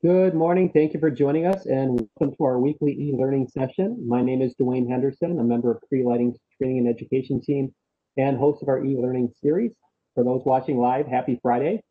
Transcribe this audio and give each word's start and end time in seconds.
Good 0.00 0.32
morning. 0.32 0.70
Thank 0.72 0.94
you 0.94 1.00
for 1.00 1.10
joining 1.10 1.44
us 1.44 1.66
and 1.66 2.06
welcome 2.20 2.36
to 2.36 2.44
our 2.44 2.60
weekly 2.60 2.92
e-learning 2.92 3.48
session. 3.48 4.06
My 4.06 4.22
name 4.22 4.42
is 4.42 4.54
Dwayne 4.54 4.88
Henderson, 4.88 5.40
a 5.40 5.42
member 5.42 5.72
of 5.72 5.80
Cree 5.88 6.04
Lighting's 6.04 6.38
training 6.56 6.78
and 6.78 6.88
education 6.88 7.40
team 7.40 7.74
and 8.16 8.38
host 8.38 8.62
of 8.62 8.68
our 8.68 8.84
e-learning 8.84 9.32
series. 9.42 9.72
For 10.14 10.22
those 10.22 10.42
watching 10.44 10.78
live, 10.78 11.08
happy 11.08 11.40
Friday. 11.42 11.82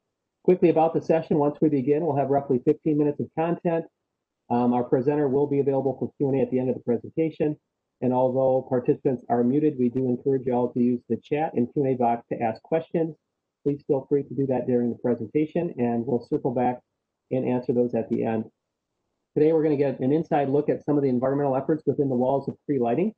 Quickly 0.45 0.69
about 0.69 0.93
the 0.93 1.01
session, 1.01 1.37
once 1.37 1.57
we 1.61 1.67
begin, 1.67 2.05
we'll 2.05 2.15
have 2.15 2.29
roughly 2.29 2.61
15 2.63 2.97
minutes 2.97 3.19
of 3.19 3.27
content. 3.37 3.83
Um, 4.49 4.73
our 4.73 4.85
presenter 4.85 5.27
will 5.27 5.47
be 5.47 5.59
available 5.59 5.97
for 5.99 6.09
Q&A 6.15 6.41
at 6.41 6.49
the 6.49 6.59
end 6.59 6.69
of 6.69 6.75
the 6.75 6.83
presentation. 6.83 7.57
And 7.99 8.13
although 8.13 8.65
participants 8.69 9.25
are 9.27 9.43
muted, 9.43 9.77
we 9.77 9.89
do 9.89 10.07
encourage 10.07 10.45
you 10.45 10.53
all 10.53 10.71
to 10.71 10.79
use 10.79 11.01
the 11.09 11.17
chat 11.17 11.55
and 11.55 11.67
Q&A 11.73 11.95
box 11.95 12.25
to 12.31 12.41
ask 12.41 12.61
questions. 12.61 13.17
Please 13.65 13.83
feel 13.85 14.05
free 14.07 14.23
to 14.23 14.33
do 14.33 14.47
that 14.47 14.65
during 14.65 14.91
the 14.91 14.99
presentation 14.99 15.73
and 15.77 16.05
we'll 16.05 16.25
circle 16.25 16.51
back 16.51 16.79
and 17.31 17.47
answer 17.47 17.73
those 17.73 17.93
at 17.95 18.09
the 18.09 18.23
end. 18.23 18.45
Today, 19.35 19.53
we're 19.53 19.63
going 19.63 19.77
to 19.77 19.83
get 19.83 19.99
an 19.99 20.11
inside 20.11 20.49
look 20.49 20.69
at 20.69 20.83
some 20.83 20.97
of 20.97 21.03
the 21.03 21.09
environmental 21.09 21.55
efforts 21.55 21.83
within 21.85 22.09
the 22.09 22.15
walls 22.15 22.47
of 22.47 22.55
Cree 22.65 22.79
Lighting. 22.79 23.13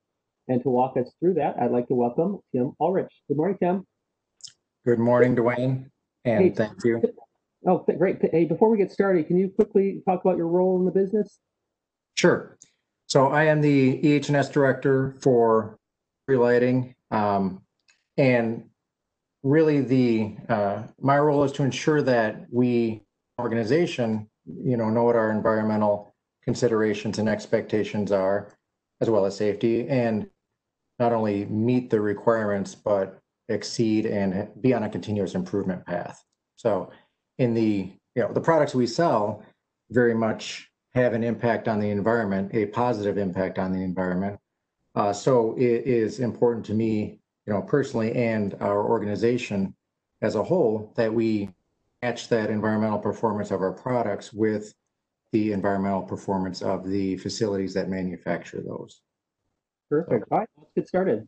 And 0.48 0.62
to 0.63 0.70
walk 0.70 0.98
us 0.98 1.12
through 1.20 1.35
that, 1.35 1.55
I'd 1.62 1.72
like 1.72 1.88
to 1.90 1.94
welcome 1.95 2.40
Tim 2.54 2.73
Ulrich. 2.82 3.12
Good 3.27 3.38
morning, 3.38 3.58
Tim. 3.62 3.85
Good 4.85 4.99
morning, 4.99 5.35
Dwayne, 5.35 5.85
and 6.26 6.44
Hey. 6.45 6.49
thank 6.49 6.84
you. 6.84 7.02
Oh, 7.68 7.85
great. 7.98 8.18
Hey, 8.32 8.45
before 8.45 8.70
we 8.70 8.77
get 8.77 8.91
started, 8.91 9.27
can 9.27 9.38
you 9.38 9.49
quickly 9.49 10.02
talk 10.05 10.23
about 10.26 10.38
your 10.38 10.48
role 10.48 10.80
in 10.80 10.85
the 10.85 10.91
business? 10.91 11.40
Sure. 12.16 12.57
So 13.05 13.27
I 13.27 13.44
am 13.46 13.62
the 13.62 13.99
EH&S 14.04 14.49
director 14.49 15.16
for 15.21 15.77
Cree 16.27 16.38
Lighting. 16.38 16.96
Um, 17.12 17.62
and 18.18 18.70
really 19.44 19.82
the, 19.82 20.35
uh, 20.48 20.84
my 20.99 21.20
role 21.20 21.44
is 21.44 21.52
to 21.54 21.63
ensure 21.63 22.02
that 22.02 22.46
we, 22.52 23.04
organization, 23.40 24.29
you 24.45 24.77
know, 24.77 24.90
know 24.90 25.04
what 25.04 25.15
our 25.15 25.32
environmental 25.32 26.13
considerations 26.43 27.20
and 27.20 27.29
expectations 27.29 28.12
are, 28.12 28.54
as 29.01 29.09
well 29.09 29.26
as 29.26 29.35
safety, 29.35 29.87
and 29.87 30.29
not 30.99 31.13
only 31.13 31.45
meet 31.45 31.90
the 31.90 31.99
requirements, 31.99 32.76
but 32.76 33.20
exceed 33.48 34.05
and 34.05 34.49
be 34.62 34.73
on 34.73 34.84
a 34.84 34.90
continuous 34.90 35.35
improvement 35.35 35.85
path. 35.85 36.23
So 36.55 36.91
in 37.37 37.54
the, 37.54 37.91
you 38.15 38.21
know, 38.21 38.34
the 38.34 38.41
products 38.41 38.76
we 38.76 38.85
sell 38.85 39.43
very 39.90 40.13
much 40.13 40.70
have 40.93 41.13
an 41.13 41.23
impact 41.23 41.67
on 41.67 41.79
the 41.79 41.90
environment, 41.90 42.51
a 42.54 42.65
positive 42.67 43.17
impact 43.17 43.57
on 43.60 43.71
the 43.71 43.84
environment. 43.84 44.40
Uh, 44.95 45.13
so 45.13 45.55
it 45.57 45.85
is 45.85 46.20
important 46.20 46.65
to 46.65 46.73
me, 46.73 47.20
you 47.45 47.54
know, 47.54 47.62
personally 47.62 48.13
and 48.13 48.55
our 48.60 48.84
organization 48.84 49.73
as 50.21 50.35
a 50.35 50.43
whole 50.43 50.91
that 50.95 51.13
we 51.13 51.49
match 52.01 52.29
that 52.29 52.49
environmental 52.49 52.99
performance 52.99 53.51
of 53.51 53.61
our 53.61 53.73
products 53.73 54.31
with 54.31 54.73
the 55.31 55.51
environmental 55.51 56.01
performance 56.01 56.61
of 56.61 56.87
the 56.87 57.17
facilities 57.17 57.73
that 57.73 57.89
manufacture 57.89 58.61
those. 58.65 59.01
Perfect. 59.89 60.25
All 60.31 60.39
right, 60.39 60.49
let's 60.57 60.71
get 60.75 60.87
started. 60.87 61.27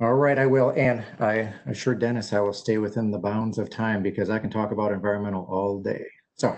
All 0.00 0.14
right, 0.14 0.38
I 0.38 0.46
will. 0.46 0.70
And 0.76 1.04
I 1.20 1.52
assure 1.66 1.94
Dennis 1.94 2.32
I 2.32 2.40
will 2.40 2.52
stay 2.52 2.78
within 2.78 3.10
the 3.10 3.18
bounds 3.18 3.58
of 3.58 3.70
time 3.70 4.02
because 4.02 4.28
I 4.28 4.38
can 4.38 4.50
talk 4.50 4.72
about 4.72 4.92
environmental 4.92 5.46
all 5.48 5.80
day. 5.80 6.04
So 6.34 6.56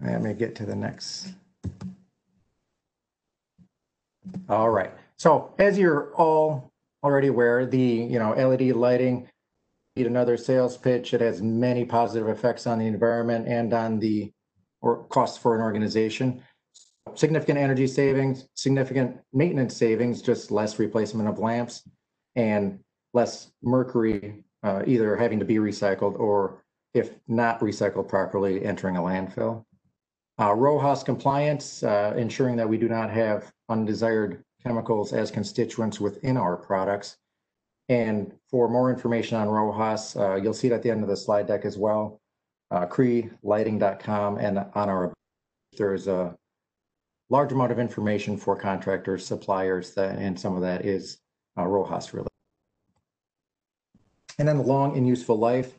let 0.00 0.22
me 0.22 0.34
get 0.34 0.54
to 0.56 0.66
the 0.66 0.76
next. 0.76 1.32
All 4.48 4.70
right. 4.70 4.92
So 5.16 5.54
as 5.58 5.78
you're 5.78 6.14
all 6.14 6.70
already 7.02 7.28
aware, 7.28 7.66
the 7.66 7.78
you 7.78 8.18
know 8.18 8.32
LED 8.32 8.76
lighting 8.76 9.28
need 9.96 10.06
another 10.06 10.36
sales 10.36 10.76
pitch. 10.76 11.14
It 11.14 11.20
has 11.20 11.40
many 11.40 11.84
positive 11.84 12.28
effects 12.28 12.66
on 12.66 12.78
the 12.78 12.86
environment 12.86 13.46
and 13.46 13.72
on 13.72 14.00
the 14.00 14.32
or 14.80 15.04
costs 15.04 15.38
for 15.38 15.54
an 15.54 15.62
organization 15.62 16.42
significant 17.14 17.58
energy 17.58 17.86
savings, 17.86 18.48
significant 18.54 19.18
maintenance 19.32 19.76
savings, 19.76 20.22
just 20.22 20.50
less 20.50 20.78
replacement 20.78 21.28
of 21.28 21.38
lamps 21.38 21.86
and 22.34 22.80
less 23.12 23.52
mercury 23.62 24.42
uh, 24.62 24.82
either 24.86 25.14
having 25.14 25.38
to 25.38 25.44
be 25.44 25.56
recycled 25.56 26.18
or 26.18 26.64
if 26.94 27.10
not 27.28 27.60
recycled 27.60 28.08
properly, 28.08 28.64
entering 28.64 28.96
a 28.96 29.00
landfill. 29.00 29.64
Uh, 30.38 31.02
compliance, 31.04 31.82
uh, 31.82 32.14
ensuring 32.16 32.56
that 32.56 32.68
we 32.68 32.78
do 32.78 32.88
not 32.88 33.10
have 33.10 33.52
undesired 33.68 34.42
chemicals 34.62 35.12
as 35.12 35.30
constituents 35.30 36.00
within 36.00 36.36
our 36.36 36.56
products. 36.56 37.18
And 37.88 38.32
for 38.50 38.68
more 38.68 38.90
information 38.90 39.36
on 39.36 39.48
RoHS, 39.48 40.18
uh, 40.18 40.36
you'll 40.36 40.54
see 40.54 40.68
it 40.68 40.72
at 40.72 40.82
the 40.82 40.90
end 40.90 41.02
of 41.02 41.08
the 41.08 41.16
slide 41.16 41.46
deck 41.46 41.64
as 41.64 41.76
well. 41.76 42.20
Uh, 42.70 42.86
CreeLighting.com 42.86 44.38
and 44.38 44.58
on 44.58 44.88
our 44.88 45.12
there's 45.76 46.06
a 46.06 46.36
large 47.30 47.52
amount 47.52 47.72
of 47.72 47.78
information 47.78 48.36
for 48.36 48.56
contractors, 48.56 49.26
suppliers, 49.26 49.92
that, 49.94 50.18
and 50.18 50.38
some 50.38 50.54
of 50.54 50.62
that 50.62 50.84
is 50.84 51.18
uh, 51.56 51.62
RoHS 51.62 52.12
related. 52.12 52.28
And 54.38 54.48
then 54.48 54.58
the 54.58 54.64
long 54.64 54.96
and 54.96 55.06
useful 55.06 55.36
life. 55.36 55.74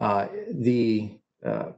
Uh, 0.00 0.26
the 0.50 1.16
uh, 1.44 1.70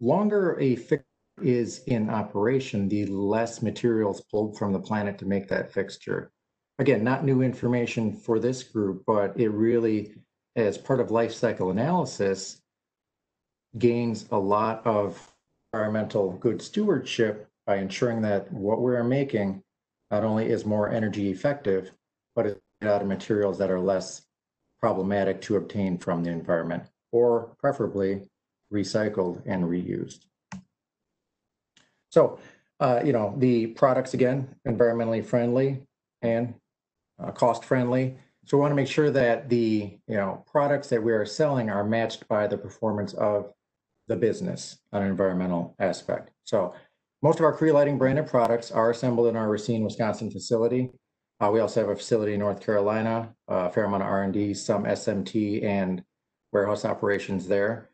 longer 0.00 0.58
a 0.60 0.76
fixture 0.76 1.04
is 1.42 1.80
in 1.86 2.08
operation, 2.08 2.88
the 2.88 3.06
less 3.06 3.62
materials 3.62 4.22
pulled 4.30 4.56
from 4.56 4.72
the 4.72 4.78
planet 4.78 5.18
to 5.18 5.26
make 5.26 5.48
that 5.48 5.72
fixture. 5.72 6.30
Again, 6.78 7.04
not 7.04 7.24
new 7.24 7.42
information 7.42 8.12
for 8.12 8.38
this 8.38 8.62
group, 8.62 9.04
but 9.06 9.38
it 9.38 9.50
really, 9.50 10.14
as 10.56 10.76
part 10.76 11.00
of 11.00 11.10
life 11.10 11.32
cycle 11.32 11.70
analysis, 11.70 12.60
gains 13.78 14.26
a 14.32 14.38
lot 14.38 14.84
of 14.86 15.34
environmental 15.72 16.32
good 16.32 16.60
stewardship 16.60 17.48
by 17.66 17.76
ensuring 17.76 18.22
that 18.22 18.52
what 18.52 18.80
we're 18.80 19.04
making 19.04 19.62
not 20.10 20.24
only 20.24 20.48
is 20.48 20.64
more 20.64 20.90
energy 20.90 21.30
effective, 21.30 21.92
but 22.34 22.46
it's 22.46 22.60
out 22.82 23.02
of 23.02 23.08
materials 23.08 23.58
that 23.58 23.70
are 23.70 23.80
less 23.80 24.22
problematic 24.80 25.40
to 25.40 25.56
obtain 25.56 25.96
from 25.96 26.22
the 26.22 26.30
environment, 26.30 26.84
or 27.12 27.54
preferably 27.58 28.22
recycled 28.72 29.40
and 29.46 29.64
reused. 29.64 30.26
So, 32.10 32.38
uh, 32.80 33.00
you 33.04 33.12
know, 33.12 33.34
the 33.38 33.68
products 33.68 34.14
again, 34.14 34.54
environmentally 34.68 35.24
friendly 35.24 35.86
and 36.22 36.54
uh, 37.22 37.30
cost 37.30 37.64
friendly. 37.64 38.16
So 38.46 38.56
we 38.56 38.60
want 38.60 38.72
to 38.72 38.76
make 38.76 38.88
sure 38.88 39.10
that 39.10 39.48
the, 39.48 39.98
you 40.06 40.16
know, 40.16 40.44
products 40.50 40.88
that 40.90 41.02
we 41.02 41.12
are 41.12 41.24
selling 41.24 41.70
are 41.70 41.84
matched 41.84 42.28
by 42.28 42.46
the 42.46 42.58
performance 42.58 43.14
of 43.14 43.52
the 44.06 44.16
business 44.16 44.78
on 44.92 45.02
an 45.02 45.08
environmental 45.08 45.74
aspect. 45.78 46.30
So 46.44 46.74
most 47.22 47.38
of 47.38 47.46
our 47.46 47.54
Cree 47.54 47.72
Lighting 47.72 47.96
branded 47.96 48.26
products 48.26 48.70
are 48.70 48.90
assembled 48.90 49.28
in 49.28 49.36
our 49.36 49.48
Racine, 49.48 49.82
Wisconsin 49.82 50.30
facility. 50.30 50.90
Uh, 51.40 51.50
we 51.50 51.60
also 51.60 51.80
have 51.80 51.88
a 51.88 51.96
facility 51.96 52.34
in 52.34 52.40
North 52.40 52.60
Carolina, 52.60 53.34
a 53.48 53.70
fair 53.70 53.84
amount 53.84 54.02
of 54.02 54.08
R&D, 54.08 54.54
some 54.54 54.84
SMT 54.84 55.64
and 55.64 56.04
warehouse 56.52 56.84
operations 56.84 57.48
there. 57.48 57.90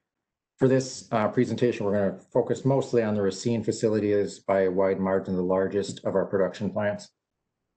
For 0.59 0.69
this 0.69 1.09
uh, 1.13 1.29
presentation, 1.29 1.87
we're 1.87 1.97
going 1.97 2.19
to 2.19 2.27
focus 2.27 2.65
mostly 2.65 3.03
on 3.03 3.15
the 3.15 3.23
Racine 3.23 3.63
facility 3.63 4.13
is 4.13 4.41
by 4.41 4.63
a 4.63 4.71
wide 4.71 5.01
margin 5.01 5.37
the 5.37 5.43
largest 5.43 6.05
of 6.05 6.15
our 6.15 6.27
production 6.27 6.71
plants. 6.71 7.09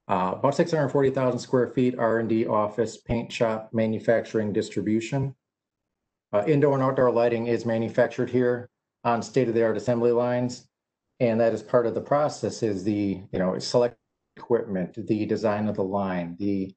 Uh, 0.06 0.34
about 0.36 0.54
640,000 0.54 1.38
square 1.38 1.68
feet, 1.68 1.98
R&D 1.98 2.46
office, 2.46 2.98
paint 2.98 3.32
shop, 3.32 3.70
manufacturing, 3.72 4.52
distribution. 4.52 5.34
Uh, 6.32 6.44
indoor 6.46 6.74
and 6.74 6.82
outdoor 6.82 7.10
lighting 7.10 7.46
is 7.46 7.64
manufactured 7.64 8.28
here 8.28 8.68
on 9.04 9.22
state-of-the-art 9.22 9.76
assembly 9.76 10.12
lines. 10.12 10.66
And 11.20 11.40
that 11.40 11.54
is 11.54 11.62
part 11.62 11.86
of 11.86 11.94
the 11.94 12.00
process 12.00 12.62
is 12.62 12.84
the, 12.84 13.22
you 13.32 13.38
know, 13.38 13.58
select 13.58 13.96
equipment, 14.36 15.06
the 15.06 15.24
design 15.26 15.68
of 15.68 15.76
the 15.76 15.84
line, 15.84 16.36
the 16.38 16.74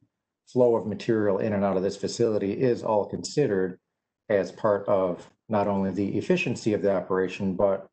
flow 0.48 0.76
of 0.76 0.86
material 0.86 1.40
in 1.40 1.54
and 1.54 1.66
out 1.66 1.76
of 1.76 1.84
this 1.84 1.98
facility 1.98 2.54
is 2.54 2.84
all 2.84 3.06
considered 3.06 3.80
as 4.30 4.52
part 4.52 4.88
of 4.88 5.30
not 5.50 5.68
only 5.68 5.92
the 5.92 6.18
efficiency 6.18 6.74
of 6.74 6.82
the 6.82 6.94
operation, 6.94 7.56
but 7.56 7.88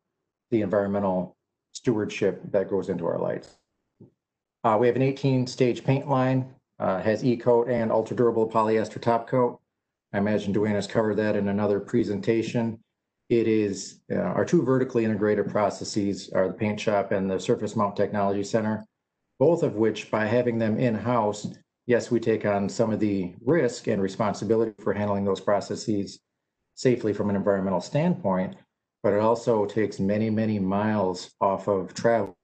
the 0.50 0.60
environmental 0.60 1.36
stewardship 1.72 2.40
that 2.52 2.70
goes 2.70 2.88
into 2.88 3.06
our 3.06 3.18
lights. 3.18 3.56
Uh, 4.64 4.78
we 4.80 4.86
have 4.86 4.96
an 4.96 5.02
18 5.02 5.46
stage 5.46 5.84
paint 5.84 6.08
line, 6.08 6.48
uh, 6.78 7.00
has 7.02 7.22
E-coat 7.22 7.68
and 7.68 7.92
ultra 7.92 8.16
durable 8.16 8.48
polyester 8.48 9.00
top 9.00 9.28
coat. 9.28 9.60
I 10.14 10.18
imagine 10.18 10.54
Dwayne 10.54 10.72
has 10.74 10.86
covered 10.86 11.16
that 11.16 11.36
in 11.36 11.48
another 11.48 11.80
presentation. 11.80 12.80
It 13.28 13.46
is 13.46 14.00
uh, 14.10 14.16
our 14.16 14.44
two 14.44 14.62
vertically 14.62 15.04
integrated 15.04 15.50
processes 15.50 16.30
are 16.30 16.48
the 16.48 16.54
paint 16.54 16.80
shop 16.80 17.12
and 17.12 17.30
the 17.30 17.38
surface 17.38 17.76
mount 17.76 17.94
technology 17.94 18.42
center, 18.42 18.86
both 19.38 19.62
of 19.62 19.74
which 19.74 20.10
by 20.10 20.24
having 20.24 20.58
them 20.58 20.78
in-house, 20.78 21.46
yes, 21.86 22.10
we 22.10 22.18
take 22.18 22.46
on 22.46 22.68
some 22.68 22.90
of 22.90 23.00
the 23.00 23.34
risk 23.44 23.86
and 23.86 24.00
responsibility 24.00 24.72
for 24.82 24.94
handling 24.94 25.26
those 25.26 25.40
processes 25.40 26.20
safely 26.74 27.12
from 27.12 27.28
an 27.28 27.36
environmental 27.36 27.80
standpoint, 27.80 28.56
but 29.02 29.12
it 29.12 29.20
also 29.20 29.66
takes 29.66 30.00
many, 30.00 30.30
many 30.30 30.58
miles 30.58 31.32
off 31.40 31.68
of 31.68 31.92
travel 31.92 32.34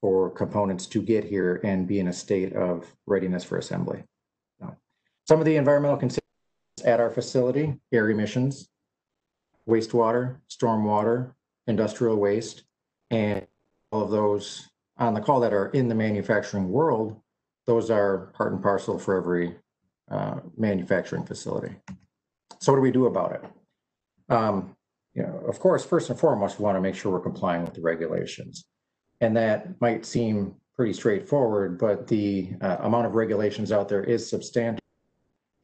for 0.00 0.30
components 0.30 0.86
to 0.86 1.02
get 1.02 1.24
here 1.24 1.60
and 1.64 1.86
be 1.86 1.98
in 1.98 2.08
a 2.08 2.12
state 2.12 2.52
of 2.54 2.86
readiness 3.06 3.44
for 3.44 3.58
assembly. 3.58 4.04
So, 4.60 4.76
some 5.26 5.40
of 5.40 5.44
the 5.44 5.56
environmental 5.56 5.96
considerations 5.96 6.84
at 6.84 7.00
our 7.00 7.10
facility, 7.10 7.74
air 7.92 8.10
emissions, 8.10 8.68
wastewater, 9.68 10.36
stormwater, 10.48 11.32
industrial 11.66 12.16
waste, 12.16 12.62
and 13.10 13.46
all 13.90 14.02
of 14.02 14.10
those 14.10 14.68
on 14.98 15.14
the 15.14 15.20
call 15.20 15.40
that 15.40 15.52
are 15.52 15.68
in 15.68 15.88
the 15.88 15.94
manufacturing 15.94 16.68
world, 16.68 17.20
those 17.66 17.90
are 17.90 18.32
part 18.34 18.52
and 18.52 18.62
parcel 18.62 18.98
for 18.98 19.16
every 19.16 19.56
uh, 20.10 20.40
manufacturing 20.56 21.24
facility. 21.24 21.74
So 22.60 22.72
what 22.72 22.78
do 22.78 22.82
we 22.82 22.90
do 22.90 23.06
about 23.06 23.32
it? 23.32 23.44
Um, 24.28 24.74
you 25.14 25.22
know, 25.22 25.42
of 25.46 25.58
course, 25.60 25.84
first 25.84 26.10
and 26.10 26.18
foremost, 26.18 26.58
we 26.58 26.64
want 26.64 26.76
to 26.76 26.80
make 26.80 26.94
sure 26.94 27.12
we're 27.12 27.20
complying 27.20 27.62
with 27.64 27.74
the 27.74 27.80
regulations. 27.80 28.66
And 29.20 29.36
that 29.36 29.80
might 29.80 30.06
seem 30.06 30.54
pretty 30.76 30.92
straightforward, 30.92 31.78
but 31.78 32.06
the 32.06 32.50
uh, 32.60 32.76
amount 32.80 33.06
of 33.06 33.14
regulations 33.14 33.72
out 33.72 33.88
there 33.88 34.04
is 34.04 34.28
substantial. 34.28 34.80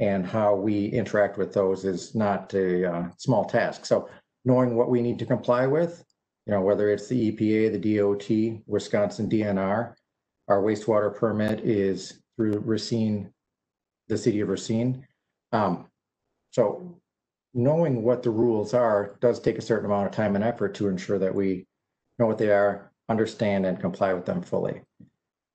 And 0.01 0.27
how 0.27 0.57
we 0.57 0.87
interact 0.87 1.39
with 1.39 1.53
those 1.53 1.85
is 1.85 2.17
not 2.17 2.53
a 2.55 2.93
uh, 2.93 3.09
small 3.17 3.45
task. 3.45 3.87
So 3.87 4.09
knowing 4.45 4.75
what 4.75 4.91
we 4.91 5.01
need 5.01 5.21
to 5.21 5.27
comply 5.27 5.69
with, 5.69 6.05
you 6.47 6.53
know, 6.53 6.61
whether 6.61 6.91
it's 6.91 7.07
the 7.07 7.31
EPA, 7.31 7.81
the 7.81 7.97
DOT, 7.97 8.63
Wisconsin 8.67 9.31
DNR, 9.31 9.95
our 10.49 10.61
wastewater 10.63 11.15
permit 11.15 11.61
is 11.61 12.21
through 12.37 12.59
Racine, 12.59 13.33
the 14.09 14.19
city 14.19 14.41
of 14.41 14.49
Racine. 14.49 15.07
Um, 15.53 15.87
so 16.51 17.01
knowing 17.55 18.03
what 18.03 18.23
the 18.23 18.31
rules 18.31 18.75
are 18.75 19.17
does 19.21 19.41
take 19.41 19.59
a 19.59 19.63
certain 19.63 19.87
amount 19.87 20.07
of 20.07 20.13
time 20.13 20.35
and 20.35 20.45
effort 20.45 20.75
to 20.75 20.89
ensure 20.89 21.19
that 21.19 21.35
we 21.35 21.67
know 22.19 22.27
what 22.27 22.39
they 22.39 22.51
are, 22.51 22.93
understand 23.09 23.67
and 23.67 23.81
comply 23.81 24.13
with 24.13 24.25
them 24.25 24.43
fully. 24.43 24.83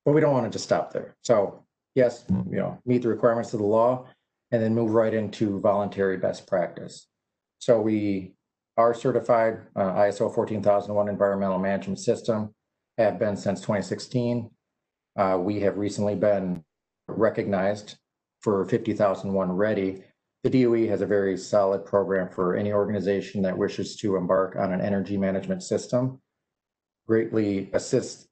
But 0.05 0.13
we 0.13 0.21
don't 0.21 0.33
want 0.33 0.45
to 0.45 0.51
just 0.51 0.65
stop 0.65 0.93
there. 0.93 1.15
So 1.23 1.63
yes, 1.95 2.25
you 2.29 2.57
know, 2.57 2.79
meet 2.85 3.01
the 3.01 3.09
requirements 3.09 3.53
of 3.53 3.59
the 3.59 3.65
law 3.65 4.07
and 4.51 4.61
then 4.61 4.73
move 4.73 4.91
right 4.91 5.13
into 5.13 5.59
voluntary 5.59 6.17
best 6.17 6.47
practice. 6.47 7.07
So 7.59 7.79
we 7.81 8.33
are 8.77 8.93
certified 8.93 9.59
uh, 9.75 9.93
ISO 9.93 10.33
14001 10.33 11.09
environmental 11.09 11.59
management 11.59 11.99
system, 11.99 12.53
have 12.97 13.19
been 13.19 13.35
since 13.35 13.59
2016. 13.61 14.49
Uh, 15.17 15.37
we 15.39 15.59
have 15.59 15.77
recently 15.77 16.15
been 16.15 16.63
recognized 17.07 17.97
for 18.41 18.65
50,001 18.65 19.51
ready. 19.51 20.03
The 20.43 20.49
DOE 20.49 20.87
has 20.87 21.01
a 21.01 21.05
very 21.05 21.35
solid 21.37 21.85
program 21.85 22.29
for 22.29 22.55
any 22.55 22.71
organization 22.71 23.41
that 23.41 23.57
wishes 23.57 23.97
to 23.97 24.15
embark 24.15 24.55
on 24.55 24.71
an 24.71 24.79
energy 24.79 25.17
management 25.17 25.63
system, 25.63 26.21
greatly 27.09 27.71
assist 27.73 28.27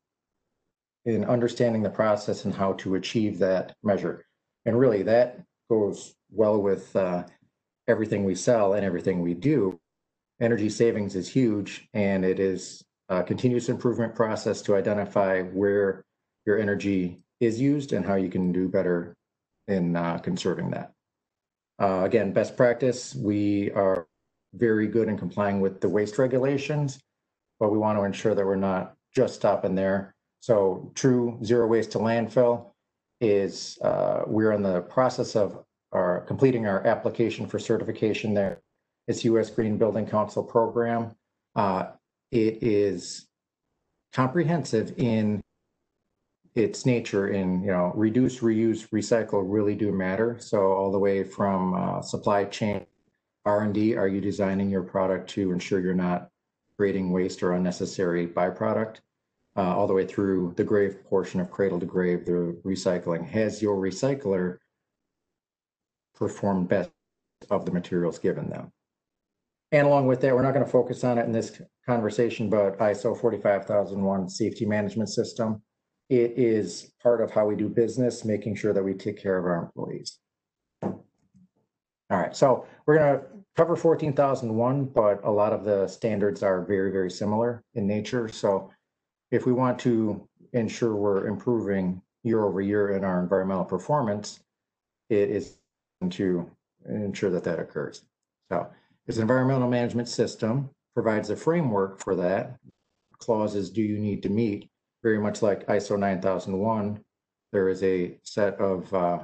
in 1.05 1.25
understanding 1.25 1.81
the 1.81 1.89
process 1.89 2.45
and 2.45 2.53
how 2.53 2.73
to 2.73 2.93
achieve 2.93 3.39
that 3.39 3.73
measure. 3.81 4.23
And 4.65 4.77
really, 4.77 5.01
that 5.03 5.41
goes 5.67 6.13
well 6.29 6.61
with 6.61 6.95
uh, 6.95 7.23
everything 7.87 8.23
we 8.23 8.35
sell 8.35 8.73
and 8.73 8.85
everything 8.85 9.21
we 9.21 9.33
do. 9.33 9.79
Energy 10.39 10.69
savings 10.69 11.15
is 11.15 11.27
huge, 11.27 11.87
and 11.95 12.23
it 12.23 12.39
is 12.39 12.83
a 13.09 13.23
continuous 13.23 13.67
improvement 13.67 14.13
process 14.13 14.61
to 14.61 14.75
identify 14.75 15.41
where 15.41 16.03
your 16.45 16.59
energy 16.59 17.19
is 17.39 17.59
used 17.59 17.93
and 17.93 18.05
how 18.05 18.15
you 18.15 18.29
can 18.29 18.51
do 18.51 18.67
better 18.67 19.15
in 19.67 19.95
uh, 19.95 20.19
conserving 20.19 20.69
that. 20.69 20.91
Uh, 21.79 22.03
again, 22.03 22.31
best 22.31 22.55
practice, 22.55 23.15
we 23.15 23.71
are 23.71 24.05
very 24.53 24.87
good 24.87 25.07
in 25.07 25.17
complying 25.17 25.61
with 25.61 25.81
the 25.81 25.89
waste 25.89 26.19
regulations, 26.19 26.99
but 27.59 27.71
we 27.71 27.77
want 27.77 27.97
to 27.97 28.03
ensure 28.03 28.35
that 28.35 28.45
we're 28.45 28.55
not 28.55 28.95
just 29.15 29.35
stopping 29.35 29.75
there. 29.75 30.15
So 30.39 30.91
true 30.95 31.39
zero 31.43 31.67
waste 31.67 31.91
to 31.91 31.99
landfill 31.99 32.71
is 33.19 33.77
uh, 33.81 34.21
we're 34.27 34.51
in 34.51 34.61
the 34.61 34.81
process 34.81 35.35
of 35.35 35.63
our 35.91 36.21
completing 36.21 36.67
our 36.67 36.85
application 36.85 37.47
for 37.47 37.59
certification 37.59 38.33
there. 38.33 38.61
It's 39.07 39.23
U.S. 39.25 39.49
Green 39.49 39.77
Building 39.77 40.05
Council 40.05 40.43
program. 40.43 41.15
Uh, 41.55 41.87
it 42.31 42.61
is 42.61 43.27
comprehensive 44.13 44.93
in 44.97 45.41
its 46.55 46.85
nature 46.85 47.27
in 47.27 47.61
you 47.61 47.67
know 47.67 47.91
reduce 47.95 48.39
reuse 48.39 48.89
recycle 48.89 49.43
really 49.45 49.75
do 49.75 49.91
matter 49.91 50.37
so 50.39 50.73
all 50.73 50.91
the 50.91 50.97
way 50.97 51.23
from 51.23 51.75
uh, 51.75 52.01
supply 52.01 52.43
chain 52.45 52.83
r&d 53.45 53.95
are 53.95 54.07
you 54.07 54.19
designing 54.19 54.69
your 54.69 54.81
product 54.81 55.29
to 55.29 55.51
ensure 55.51 55.79
you're 55.79 55.93
not 55.93 56.29
creating 56.77 57.11
waste 57.11 57.41
or 57.43 57.53
unnecessary 57.53 58.27
byproduct 58.27 58.97
uh, 59.55 59.75
all 59.75 59.87
the 59.87 59.93
way 59.93 60.05
through 60.05 60.53
the 60.57 60.63
grave 60.63 61.03
portion 61.09 61.39
of 61.39 61.49
cradle 61.49 61.79
to 61.79 61.85
grave 61.85 62.25
the 62.25 62.55
recycling. 62.63 63.27
Has 63.27 63.61
your 63.61 63.75
recycler 63.77 64.57
performed 66.15 66.69
best 66.69 66.91
of 67.49 67.65
the 67.65 67.71
materials 67.71 68.19
given 68.19 68.49
them? 68.49 68.71
And 69.71 69.87
along 69.87 70.07
with 70.07 70.21
that 70.21 70.33
we're 70.33 70.43
not 70.43 70.53
going 70.53 70.65
to 70.65 70.71
focus 70.71 71.03
on 71.03 71.17
it 71.17 71.25
in 71.25 71.31
this 71.31 71.61
conversation 71.85 72.49
but 72.49 72.77
iso 72.79 73.19
45001 73.19 74.29
safety 74.29 74.65
management 74.65 75.09
system. 75.09 75.61
It 76.09 76.37
is 76.37 76.93
part 77.03 77.21
of 77.21 77.31
how 77.31 77.45
we 77.45 77.55
do 77.55 77.67
business, 77.67 78.23
making 78.23 78.55
sure 78.55 78.71
that 78.71 78.83
we 78.83 78.93
take 78.93 79.21
care 79.21 79.37
of 79.37 79.45
our 79.45 79.63
employees. 79.63 80.19
All 80.81 81.03
right, 82.09 82.33
so 82.33 82.65
we're 82.85 82.97
going 82.97 83.19
to 83.19 83.25
cover 83.57 83.75
14,001, 83.75 84.85
but 84.85 85.19
a 85.23 85.31
lot 85.31 85.51
of 85.51 85.65
the 85.65 85.87
standards 85.87 86.43
are 86.43 86.63
very, 86.63 86.91
very 86.91 87.11
similar 87.11 87.63
in 87.73 87.87
nature. 87.87 88.29
So 88.29 88.71
if 89.31 89.45
we 89.45 89.51
want 89.51 89.79
to 89.79 90.27
ensure 90.53 90.95
we're 90.95 91.27
improving 91.27 92.01
year 92.23 92.43
over 92.45 92.61
year 92.61 92.91
in 92.91 93.03
our 93.03 93.21
environmental 93.21 93.65
performance, 93.65 94.39
it 95.09 95.29
is 95.29 95.57
to 96.11 96.49
ensure 96.87 97.31
that 97.31 97.43
that 97.43 97.59
occurs. 97.59 98.03
So 98.51 98.67
this 99.07 99.17
environmental 99.17 99.67
management 99.67 100.07
system 100.07 100.69
provides 100.93 101.31
a 101.31 101.35
framework 101.35 101.99
for 101.99 102.15
that. 102.15 102.57
Clauses 103.17 103.71
do 103.71 103.81
you 103.81 103.97
need 103.97 104.21
to 104.23 104.29
meet 104.29 104.69
very 105.03 105.19
much 105.19 105.41
like 105.41 105.65
ISO 105.67 105.97
9001, 105.97 106.99
there 107.53 107.69
is 107.69 107.83
a 107.83 108.17
set 108.23 108.55
of 108.59 108.93
uh, 108.93 109.19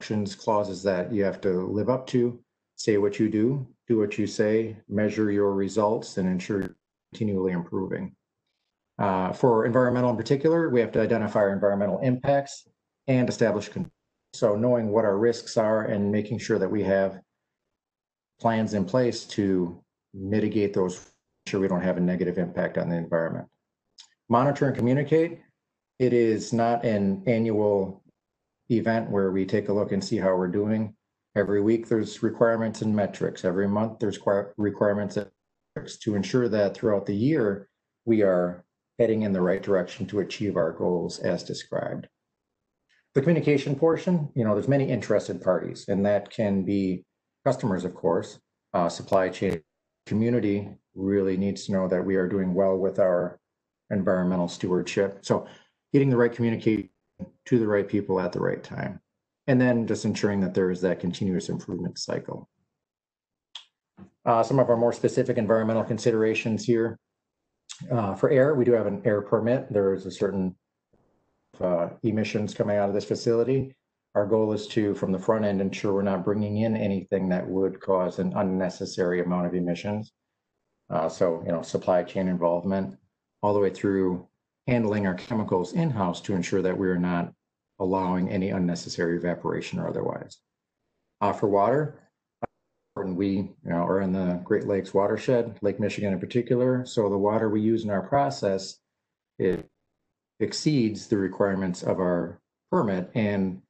actions 0.00 0.34
clauses 0.34 0.82
that 0.82 1.12
you 1.12 1.24
have 1.24 1.40
to 1.40 1.66
live 1.66 1.88
up 1.88 2.06
to, 2.06 2.38
say 2.78 2.96
what 2.96 3.18
you 3.18 3.28
do, 3.28 3.66
do 3.86 3.98
what 3.98 4.18
you 4.18 4.26
say, 4.26 4.76
measure 4.88 5.30
your 5.30 5.52
results, 5.52 6.16
and 6.16 6.26
ensure 6.26 6.60
you're 6.60 6.76
continually 7.12 7.52
improving. 7.52 8.14
Uh, 8.98 9.32
for 9.32 9.66
environmental 9.66 10.10
in 10.10 10.16
particular, 10.16 10.70
we 10.70 10.80
have 10.80 10.92
to 10.92 11.00
identify 11.00 11.40
our 11.40 11.52
environmental 11.52 11.98
impacts 11.98 12.66
and 13.06 13.28
establish 13.28 13.68
so 14.32 14.56
knowing 14.56 14.90
what 14.90 15.04
our 15.04 15.18
risks 15.18 15.56
are 15.56 15.84
and 15.84 16.10
making 16.10 16.38
sure 16.38 16.58
that 16.58 16.70
we 16.70 16.82
have 16.82 17.20
plans 18.40 18.74
in 18.74 18.84
place 18.84 19.24
to 19.24 19.82
mitigate 20.14 20.72
those, 20.72 21.10
sure 21.46 21.60
we 21.60 21.68
don't 21.68 21.82
have 21.82 21.96
a 21.96 22.00
negative 22.00 22.38
impact 22.38 22.78
on 22.78 22.88
the 22.88 22.96
environment 22.96 23.48
monitor 24.28 24.66
and 24.66 24.76
communicate. 24.76 25.40
It 25.98 26.12
is 26.12 26.52
not 26.52 26.84
an 26.84 27.22
annual 27.26 28.02
event 28.70 29.10
where 29.10 29.30
we 29.30 29.44
take 29.46 29.68
a 29.68 29.72
look 29.72 29.92
and 29.92 30.04
see 30.04 30.16
how 30.16 30.36
we're 30.36 30.48
doing. 30.48 30.94
Every 31.38 31.60
week 31.60 31.86
there's 31.86 32.20
requirements 32.20 32.82
and 32.82 32.96
metrics. 32.96 33.44
Every 33.44 33.68
month 33.68 34.00
there's 34.00 34.18
requirements 34.56 35.16
and 35.16 35.30
metrics 35.76 35.96
to 35.98 36.16
ensure 36.16 36.48
that 36.48 36.76
throughout 36.76 37.06
the 37.06 37.14
year 37.14 37.68
we 38.04 38.22
are 38.22 38.64
heading 38.98 39.22
in 39.22 39.32
the 39.32 39.40
right 39.40 39.62
direction 39.62 40.04
to 40.06 40.18
achieve 40.18 40.56
our 40.56 40.72
goals 40.72 41.20
as 41.20 41.44
described. 41.44 42.08
The 43.14 43.20
communication 43.20 43.76
portion, 43.76 44.30
you 44.34 44.42
know, 44.42 44.54
there's 44.54 44.66
many 44.66 44.90
interested 44.90 45.40
parties, 45.40 45.84
and 45.86 46.04
that 46.04 46.28
can 46.28 46.64
be 46.64 47.04
customers, 47.46 47.84
of 47.84 47.94
course, 47.94 48.40
uh, 48.74 48.88
supply 48.88 49.28
chain, 49.28 49.62
community 50.06 50.68
really 50.96 51.36
needs 51.36 51.66
to 51.66 51.72
know 51.72 51.86
that 51.86 52.04
we 52.04 52.16
are 52.16 52.26
doing 52.26 52.52
well 52.52 52.76
with 52.76 52.98
our 52.98 53.38
environmental 53.90 54.48
stewardship. 54.48 55.20
So 55.22 55.46
getting 55.92 56.10
the 56.10 56.16
right 56.16 56.32
communication 56.32 56.90
to 57.46 57.58
the 57.60 57.68
right 57.68 57.86
people 57.86 58.18
at 58.18 58.32
the 58.32 58.40
right 58.40 58.62
time. 58.62 59.00
And 59.48 59.60
then 59.60 59.86
just 59.86 60.04
ensuring 60.04 60.40
that 60.42 60.54
there 60.54 60.70
is 60.70 60.82
that 60.82 61.00
continuous 61.00 61.48
improvement 61.48 61.98
cycle. 61.98 62.48
Uh, 64.24 64.42
some 64.42 64.58
of 64.58 64.68
our 64.68 64.76
more 64.76 64.92
specific 64.92 65.38
environmental 65.38 65.82
considerations 65.82 66.64
here. 66.64 66.98
Uh, 67.90 68.14
for 68.14 68.28
air, 68.28 68.54
we 68.54 68.64
do 68.66 68.72
have 68.72 68.86
an 68.86 69.00
air 69.06 69.22
permit. 69.22 69.72
There 69.72 69.94
is 69.94 70.04
a 70.04 70.10
certain 70.10 70.54
uh, 71.60 71.88
emissions 72.02 72.52
coming 72.52 72.76
out 72.76 72.90
of 72.90 72.94
this 72.94 73.06
facility. 73.06 73.74
Our 74.14 74.26
goal 74.26 74.52
is 74.52 74.66
to, 74.68 74.94
from 74.94 75.12
the 75.12 75.18
front 75.18 75.46
end, 75.46 75.62
ensure 75.62 75.94
we're 75.94 76.02
not 76.02 76.24
bringing 76.26 76.58
in 76.58 76.76
anything 76.76 77.28
that 77.30 77.48
would 77.48 77.80
cause 77.80 78.18
an 78.18 78.34
unnecessary 78.36 79.22
amount 79.22 79.46
of 79.46 79.54
emissions. 79.54 80.12
Uh, 80.90 81.08
so, 81.08 81.42
you 81.46 81.52
know, 81.52 81.62
supply 81.62 82.02
chain 82.02 82.28
involvement, 82.28 82.98
all 83.42 83.54
the 83.54 83.60
way 83.60 83.70
through 83.70 84.26
handling 84.66 85.06
our 85.06 85.14
chemicals 85.14 85.72
in-house 85.72 86.20
to 86.20 86.34
ensure 86.34 86.60
that 86.60 86.76
we 86.76 86.88
are 86.88 86.98
not 86.98 87.32
allowing 87.78 88.28
any 88.30 88.50
unnecessary 88.50 89.16
evaporation 89.16 89.78
or 89.78 89.88
otherwise. 89.88 90.38
Uh, 91.20 91.32
for 91.32 91.48
water, 91.48 92.08
we 92.96 93.28
you 93.28 93.54
know, 93.64 93.84
are 93.86 94.00
in 94.00 94.12
the 94.12 94.40
Great 94.44 94.66
Lakes 94.66 94.92
watershed, 94.92 95.58
Lake 95.62 95.78
Michigan 95.80 96.12
in 96.12 96.20
particular. 96.20 96.84
So 96.84 97.08
the 97.08 97.18
water 97.18 97.48
we 97.48 97.60
use 97.60 97.84
in 97.84 97.90
our 97.90 98.02
process, 98.02 98.78
it 99.38 99.66
exceeds 100.40 101.06
the 101.06 101.16
requirements 101.16 101.82
of 101.82 101.98
our 101.98 102.40
permit. 102.70 103.10
And 103.14 103.62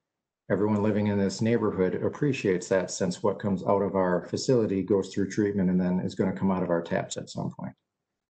everyone 0.50 0.82
living 0.82 1.08
in 1.08 1.18
this 1.18 1.40
neighborhood 1.40 1.94
appreciates 2.02 2.68
that 2.68 2.90
since 2.90 3.22
what 3.22 3.38
comes 3.38 3.62
out 3.64 3.82
of 3.82 3.96
our 3.96 4.26
facility 4.26 4.82
goes 4.82 5.12
through 5.12 5.30
treatment 5.30 5.70
and 5.70 5.80
then 5.80 6.00
is 6.00 6.14
going 6.14 6.32
to 6.32 6.38
come 6.38 6.50
out 6.50 6.62
of 6.62 6.70
our 6.70 6.82
taps 6.82 7.16
at 7.16 7.30
some 7.30 7.50
point. 7.50 7.74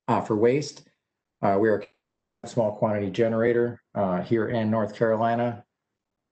Uh, 0.09 0.21
for 0.21 0.37
waste, 0.37 0.89
uh, 1.43 1.57
we 1.61 1.69
are 1.69 1.85
a 2.43 2.49
small 2.49 2.77
quantity 2.77 3.11
generator 3.11 3.81
uh, 3.95 4.23
here 4.23 4.49
in 4.49 4.71
North 4.71 4.95
Carolina. 4.95 5.65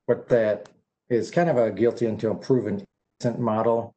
What 0.07 0.29
that 0.29 0.69
is 1.09 1.31
kind 1.31 1.51
of 1.51 1.57
a 1.57 1.71
guilty 1.71 2.07
until 2.07 2.35
proven 2.35 2.85
innocent 3.21 3.41
model. 3.41 3.95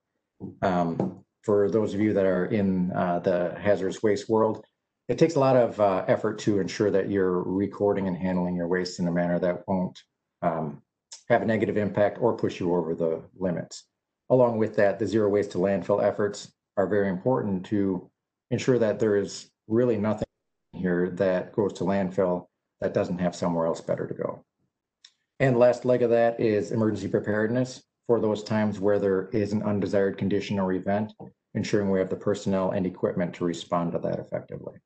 Um, 0.61 1.23
for 1.43 1.69
those 1.69 1.93
of 1.93 1.99
you 1.99 2.13
that 2.13 2.25
are 2.25 2.45
in 2.45 2.91
uh, 2.91 3.19
the 3.19 3.55
hazardous 3.59 4.03
waste 4.03 4.29
world, 4.29 4.63
it 5.07 5.17
takes 5.17 5.35
a 5.35 5.39
lot 5.39 5.55
of 5.55 5.79
uh, 5.79 6.05
effort 6.07 6.37
to 6.39 6.59
ensure 6.59 6.91
that 6.91 7.09
you're 7.09 7.41
recording 7.41 8.07
and 8.07 8.17
handling 8.17 8.55
your 8.55 8.67
waste 8.67 8.99
in 8.99 9.07
a 9.07 9.11
manner 9.11 9.39
that 9.39 9.63
won't 9.67 9.97
um, 10.41 10.81
have 11.29 11.41
a 11.41 11.45
negative 11.45 11.77
impact 11.77 12.19
or 12.21 12.35
push 12.35 12.59
you 12.59 12.75
over 12.75 12.93
the 12.93 13.21
limits. 13.37 13.85
Along 14.29 14.57
with 14.57 14.75
that, 14.75 14.99
the 14.99 15.07
zero 15.07 15.29
waste 15.29 15.51
to 15.51 15.57
landfill 15.57 16.03
efforts 16.03 16.51
are 16.77 16.87
very 16.87 17.09
important 17.09 17.65
to 17.67 18.09
ensure 18.51 18.77
that 18.79 18.99
there 18.99 19.15
is 19.15 19.49
really 19.67 19.97
nothing 19.97 20.27
here 20.73 21.09
that 21.11 21.53
goes 21.53 21.73
to 21.73 21.83
landfill 21.83 22.45
that 22.79 22.93
doesn't 22.93 23.17
have 23.19 23.35
somewhere 23.35 23.65
else 23.65 23.81
better 23.81 24.07
to 24.07 24.13
go. 24.13 24.45
And 25.39 25.57
last 25.57 25.85
leg 25.85 26.01
of 26.01 26.09
that 26.09 26.39
is 26.39 26.71
emergency 26.71 27.07
preparedness 27.07 27.83
for 28.07 28.19
those 28.19 28.43
times 28.43 28.79
where 28.79 28.99
there 28.99 29.29
is 29.29 29.53
an 29.53 29.63
undesired 29.63 30.17
condition 30.17 30.59
or 30.59 30.73
event, 30.73 31.13
ensuring 31.53 31.89
we 31.89 31.99
have 31.99 32.09
the 32.09 32.15
personnel 32.15 32.71
and 32.71 32.85
equipment 32.85 33.33
to 33.35 33.45
respond 33.45 33.93
to 33.93 33.99
that 33.99 34.19
effectively. 34.19 34.79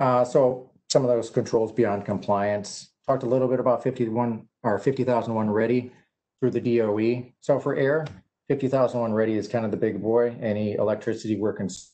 Uh, 0.00 0.24
so 0.24 0.70
some 0.90 1.02
of 1.02 1.08
those 1.08 1.30
controls 1.30 1.72
beyond 1.72 2.04
compliance, 2.04 2.90
talked 3.06 3.22
a 3.22 3.26
little 3.26 3.48
bit 3.48 3.60
about 3.60 3.82
51 3.82 4.46
or 4.62 4.78
50,001 4.78 5.50
ready 5.50 5.92
through 6.40 6.50
the 6.50 6.78
DOE. 6.78 7.32
So 7.40 7.60
for 7.60 7.76
air, 7.76 8.06
50,001 8.48 9.12
ready 9.12 9.34
is 9.34 9.48
kind 9.48 9.64
of 9.64 9.70
the 9.70 9.76
big 9.76 10.02
boy. 10.02 10.36
Any 10.40 10.74
electricity 10.74 11.36
working 11.36 11.66
is 11.66 11.92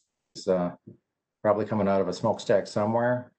uh, 0.48 0.72
probably 1.42 1.64
coming 1.64 1.88
out 1.88 2.00
of 2.00 2.08
a 2.08 2.12
smokestack 2.12 2.66
somewhere. 2.66 3.32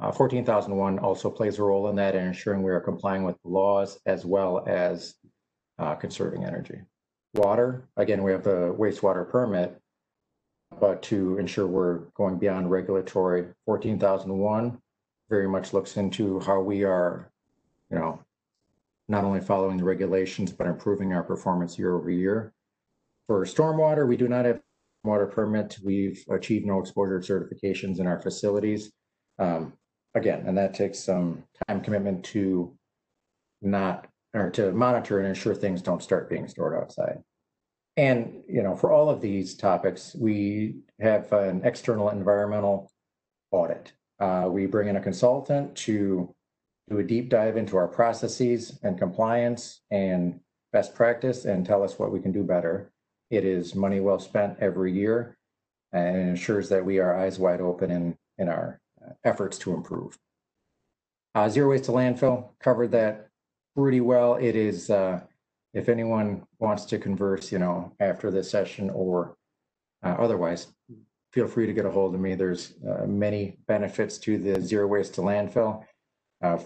Uh, 0.00 0.10
14,001 0.10 0.98
also 0.98 1.30
plays 1.30 1.58
a 1.58 1.62
role 1.62 1.88
in 1.88 1.96
that 1.96 2.14
and 2.14 2.26
ensuring 2.26 2.62
we 2.62 2.70
are 2.70 2.80
complying 2.80 3.22
with 3.22 3.36
the 3.42 3.48
laws 3.48 3.98
as 4.06 4.24
well 4.24 4.64
as 4.66 5.14
uh, 5.78 5.94
conserving 5.94 6.44
energy. 6.44 6.80
Water, 7.34 7.86
again, 7.96 8.22
we 8.22 8.32
have 8.32 8.42
the 8.42 8.74
wastewater 8.78 9.28
permit, 9.28 9.78
but 10.80 11.02
to 11.02 11.36
ensure 11.38 11.66
we're 11.66 11.98
going 12.14 12.38
beyond 12.38 12.70
regulatory, 12.70 13.46
14,001 13.66 14.78
very 15.28 15.48
much 15.48 15.72
looks 15.74 15.96
into 15.96 16.40
how 16.40 16.60
we 16.60 16.82
are, 16.82 17.30
you 17.90 17.98
know, 17.98 18.20
not 19.08 19.24
only 19.24 19.40
following 19.40 19.76
the 19.76 19.84
regulations, 19.84 20.50
but 20.50 20.66
improving 20.66 21.12
our 21.12 21.22
performance 21.22 21.78
year 21.78 21.94
over 21.94 22.10
year. 22.10 22.52
For 23.26 23.44
stormwater, 23.44 24.08
we 24.08 24.16
do 24.16 24.28
not 24.28 24.44
have 24.44 24.60
water 25.04 25.26
permit. 25.26 25.78
We've 25.84 26.24
achieved 26.30 26.66
no 26.66 26.80
exposure 26.80 27.20
certifications 27.20 28.00
in 28.00 28.06
our 28.06 28.20
facilities. 28.20 28.92
Um, 29.38 29.74
again, 30.14 30.44
and 30.46 30.56
that 30.58 30.74
takes 30.74 30.98
some 30.98 31.44
time 31.68 31.80
commitment 31.80 32.24
to 32.26 32.74
not 33.62 34.06
or 34.32 34.50
to 34.50 34.70
monitor 34.72 35.18
and 35.18 35.28
ensure 35.28 35.54
things 35.54 35.82
don't 35.82 36.02
start 36.02 36.30
being 36.30 36.48
stored 36.48 36.76
outside. 36.76 37.22
And 37.96 38.42
you 38.48 38.62
know, 38.62 38.76
for 38.76 38.92
all 38.92 39.10
of 39.10 39.20
these 39.20 39.54
topics, 39.54 40.14
we 40.14 40.76
have 41.00 41.32
an 41.32 41.62
external 41.64 42.10
environmental 42.10 42.90
audit. 43.50 43.92
Uh, 44.20 44.46
we 44.48 44.66
bring 44.66 44.88
in 44.88 44.96
a 44.96 45.00
consultant 45.00 45.74
to 45.74 46.34
do 46.88 46.98
a 46.98 47.04
deep 47.04 47.28
dive 47.28 47.56
into 47.56 47.76
our 47.76 47.88
processes 47.88 48.78
and 48.82 48.98
compliance 48.98 49.80
and 49.90 50.40
best 50.72 50.94
practice 50.94 51.44
and 51.44 51.66
tell 51.66 51.82
us 51.82 51.98
what 51.98 52.12
we 52.12 52.20
can 52.20 52.32
do 52.32 52.42
better. 52.42 52.92
It 53.30 53.44
is 53.44 53.74
money 53.74 54.00
well 54.00 54.18
spent 54.18 54.58
every 54.60 54.92
year 54.92 55.36
and 55.92 56.16
ensures 56.16 56.68
that 56.68 56.84
we 56.84 56.98
are 56.98 57.16
eyes 57.16 57.38
wide 57.38 57.60
open 57.60 57.90
in, 57.90 58.16
in 58.38 58.48
our 58.48 58.79
efforts 59.24 59.58
to 59.58 59.74
improve. 59.74 60.18
Uh, 61.34 61.48
zero 61.48 61.70
waste 61.70 61.84
to 61.84 61.92
landfill 61.92 62.48
covered 62.60 62.90
that 62.90 63.28
pretty 63.76 64.00
well. 64.00 64.34
It 64.34 64.56
is, 64.56 64.90
uh, 64.90 65.20
if 65.74 65.88
anyone 65.88 66.44
wants 66.58 66.84
to 66.86 66.98
converse, 66.98 67.52
you 67.52 67.58
know, 67.58 67.92
after 68.00 68.30
this 68.30 68.50
session 68.50 68.90
or 68.90 69.36
uh, 70.02 70.16
otherwise, 70.18 70.68
feel 71.32 71.46
free 71.46 71.66
to 71.66 71.72
get 71.72 71.86
a 71.86 71.90
hold 71.90 72.14
of 72.14 72.20
me. 72.20 72.34
There's 72.34 72.74
uh, 72.88 73.06
many 73.06 73.58
benefits 73.68 74.18
to 74.18 74.38
the 74.38 74.60
zero 74.60 74.86
waste 74.86 75.14
to 75.14 75.20
landfill. 75.20 75.84
Uh, 76.42 76.58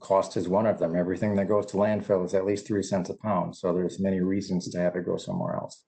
cost 0.00 0.36
is 0.36 0.48
one 0.48 0.66
of 0.66 0.78
them. 0.78 0.96
Everything 0.96 1.36
that 1.36 1.48
goes 1.48 1.66
to 1.66 1.76
landfill 1.76 2.24
is 2.24 2.34
at 2.34 2.46
least 2.46 2.66
three 2.66 2.82
cents 2.82 3.10
a 3.10 3.14
pound. 3.14 3.56
So 3.56 3.72
there's 3.72 4.00
many 4.00 4.20
reasons 4.20 4.68
to 4.70 4.78
have 4.78 4.96
it 4.96 5.06
go 5.06 5.16
somewhere 5.16 5.56
else. 5.56 5.84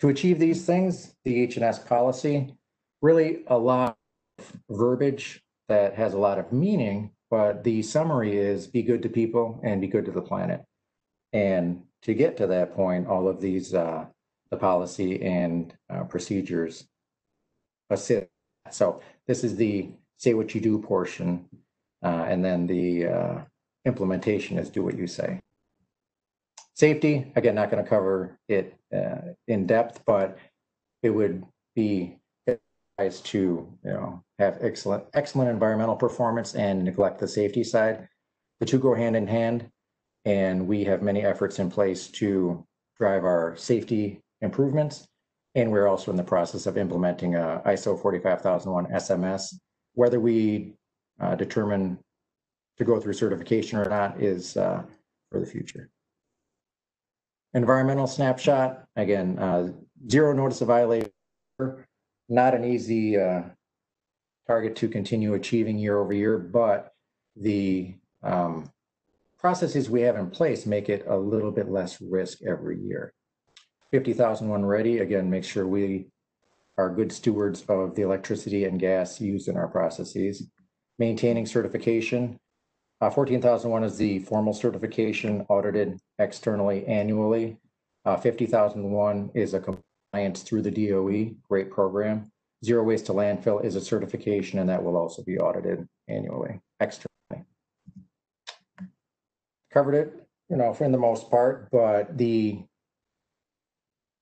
To 0.00 0.08
achieve 0.08 0.38
these 0.38 0.64
things, 0.64 1.14
the 1.24 1.42
H&S 1.42 1.80
policy, 1.80 2.54
really 3.02 3.44
a 3.46 3.58
lot 3.58 3.96
of 4.38 4.52
verbiage 4.70 5.42
that 5.68 5.94
has 5.94 6.14
a 6.14 6.18
lot 6.18 6.38
of 6.38 6.52
meaning, 6.52 7.10
but 7.30 7.64
the 7.64 7.82
summary 7.82 8.36
is 8.36 8.66
be 8.66 8.82
good 8.82 9.02
to 9.02 9.08
people 9.08 9.60
and 9.62 9.80
be 9.80 9.86
good 9.86 10.04
to 10.06 10.10
the 10.12 10.22
planet. 10.22 10.64
And 11.32 11.82
to 12.02 12.14
get 12.14 12.36
to 12.38 12.46
that 12.46 12.74
point, 12.74 13.06
all 13.06 13.28
of 13.28 13.40
these 13.40 13.74
uh, 13.74 14.06
the 14.50 14.56
policy 14.56 15.22
and 15.22 15.74
uh, 15.90 16.04
procedures 16.04 16.86
assist. 17.90 18.28
So 18.70 19.02
this 19.26 19.44
is 19.44 19.56
the 19.56 19.90
say 20.16 20.34
what 20.34 20.54
you 20.54 20.60
do 20.60 20.78
portion, 20.78 21.46
uh, 22.02 22.24
and 22.28 22.44
then 22.44 22.66
the 22.66 23.06
uh, 23.06 23.38
implementation 23.84 24.58
is 24.58 24.70
do 24.70 24.82
what 24.82 24.96
you 24.96 25.06
say. 25.06 25.40
Safety, 26.74 27.32
again, 27.36 27.54
not 27.54 27.70
going 27.70 27.82
to 27.82 27.88
cover 27.88 28.38
it 28.48 28.76
uh, 28.94 29.32
in 29.48 29.66
depth, 29.66 30.02
but 30.06 30.38
it 31.02 31.10
would 31.10 31.44
be 31.74 32.16
to 32.98 33.38
you 33.84 33.90
know 33.90 34.22
have 34.38 34.58
excellent 34.60 35.04
excellent 35.14 35.50
environmental 35.50 35.96
performance 35.96 36.54
and 36.54 36.84
neglect 36.84 37.18
the 37.18 37.28
safety 37.28 37.62
side. 37.62 38.08
The 38.60 38.66
two 38.66 38.78
go 38.78 38.94
hand 38.94 39.16
in 39.16 39.26
hand, 39.26 39.70
and 40.24 40.66
we 40.66 40.84
have 40.84 41.02
many 41.02 41.22
efforts 41.22 41.58
in 41.58 41.70
place 41.70 42.08
to 42.08 42.64
drive 42.98 43.24
our 43.24 43.56
safety 43.56 44.20
improvements. 44.40 45.06
And 45.54 45.70
we're 45.70 45.86
also 45.86 46.10
in 46.10 46.16
the 46.16 46.24
process 46.24 46.66
of 46.66 46.76
implementing 46.76 47.36
a 47.36 47.62
ISO 47.66 48.00
45001 48.00 48.86
SMS. 48.86 49.54
Whether 49.94 50.20
we 50.20 50.74
uh, 51.20 51.34
determine 51.36 51.98
to 52.78 52.84
go 52.84 53.00
through 53.00 53.14
certification 53.14 53.78
or 53.78 53.88
not 53.88 54.20
is 54.20 54.56
uh, 54.56 54.82
for 55.30 55.40
the 55.40 55.46
future. 55.46 55.88
Environmental 57.54 58.06
snapshot, 58.06 58.84
again, 58.96 59.38
uh, 59.38 59.72
zero 60.08 60.32
notice 60.32 60.60
of 60.60 60.68
violation, 60.68 61.10
not 62.28 62.54
an 62.54 62.64
easy 62.64 63.18
uh, 63.18 63.42
target 64.46 64.76
to 64.76 64.88
continue 64.88 65.34
achieving 65.34 65.78
year 65.78 65.98
over 65.98 66.12
year, 66.12 66.38
but 66.38 66.92
the 67.36 67.94
um, 68.22 68.70
processes 69.38 69.88
we 69.88 70.00
have 70.02 70.16
in 70.16 70.30
place 70.30 70.66
make 70.66 70.88
it 70.88 71.04
a 71.08 71.16
little 71.16 71.50
bit 71.50 71.70
less 71.70 72.00
risk 72.00 72.38
every 72.42 72.78
year. 72.80 73.12
50,001 73.90 74.64
ready, 74.64 74.98
again, 74.98 75.30
make 75.30 75.44
sure 75.44 75.66
we 75.66 76.08
are 76.76 76.94
good 76.94 77.10
stewards 77.10 77.64
of 77.68 77.94
the 77.94 78.02
electricity 78.02 78.64
and 78.64 78.78
gas 78.78 79.20
used 79.20 79.48
in 79.48 79.56
our 79.56 79.68
processes. 79.68 80.48
Maintaining 80.98 81.46
certification. 81.46 82.38
Uh, 83.00 83.10
14,001 83.10 83.84
is 83.84 83.96
the 83.96 84.18
formal 84.20 84.52
certification 84.52 85.46
audited 85.48 85.98
externally 86.18 86.84
annually. 86.86 87.56
Uh, 88.04 88.16
50,001 88.16 89.30
is 89.34 89.54
a 89.54 89.60
through 90.12 90.62
the 90.62 90.70
DOE, 90.70 91.34
great 91.48 91.70
program. 91.70 92.30
Zero 92.64 92.82
waste 92.82 93.06
to 93.06 93.12
landfill 93.12 93.64
is 93.64 93.76
a 93.76 93.80
certification 93.80 94.58
and 94.58 94.68
that 94.68 94.82
will 94.82 94.96
also 94.96 95.22
be 95.22 95.38
audited 95.38 95.86
annually, 96.08 96.60
externally. 96.80 97.44
Covered 99.72 99.94
it, 99.94 100.26
you 100.48 100.56
know, 100.56 100.74
for 100.74 100.88
the 100.88 100.98
most 100.98 101.30
part, 101.30 101.68
but 101.70 102.16
the 102.18 102.64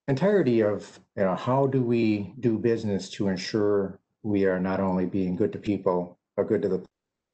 entirety 0.08 0.60
of 0.60 1.00
you 1.16 1.24
know 1.24 1.34
how 1.34 1.66
do 1.66 1.82
we 1.82 2.32
do 2.40 2.58
business 2.58 3.10
to 3.10 3.28
ensure 3.28 3.98
we 4.22 4.44
are 4.44 4.60
not 4.60 4.80
only 4.80 5.06
being 5.06 5.34
good 5.34 5.52
to 5.52 5.58
people 5.58 6.18
but 6.36 6.46
good 6.46 6.62
to 6.62 6.68
the 6.68 6.84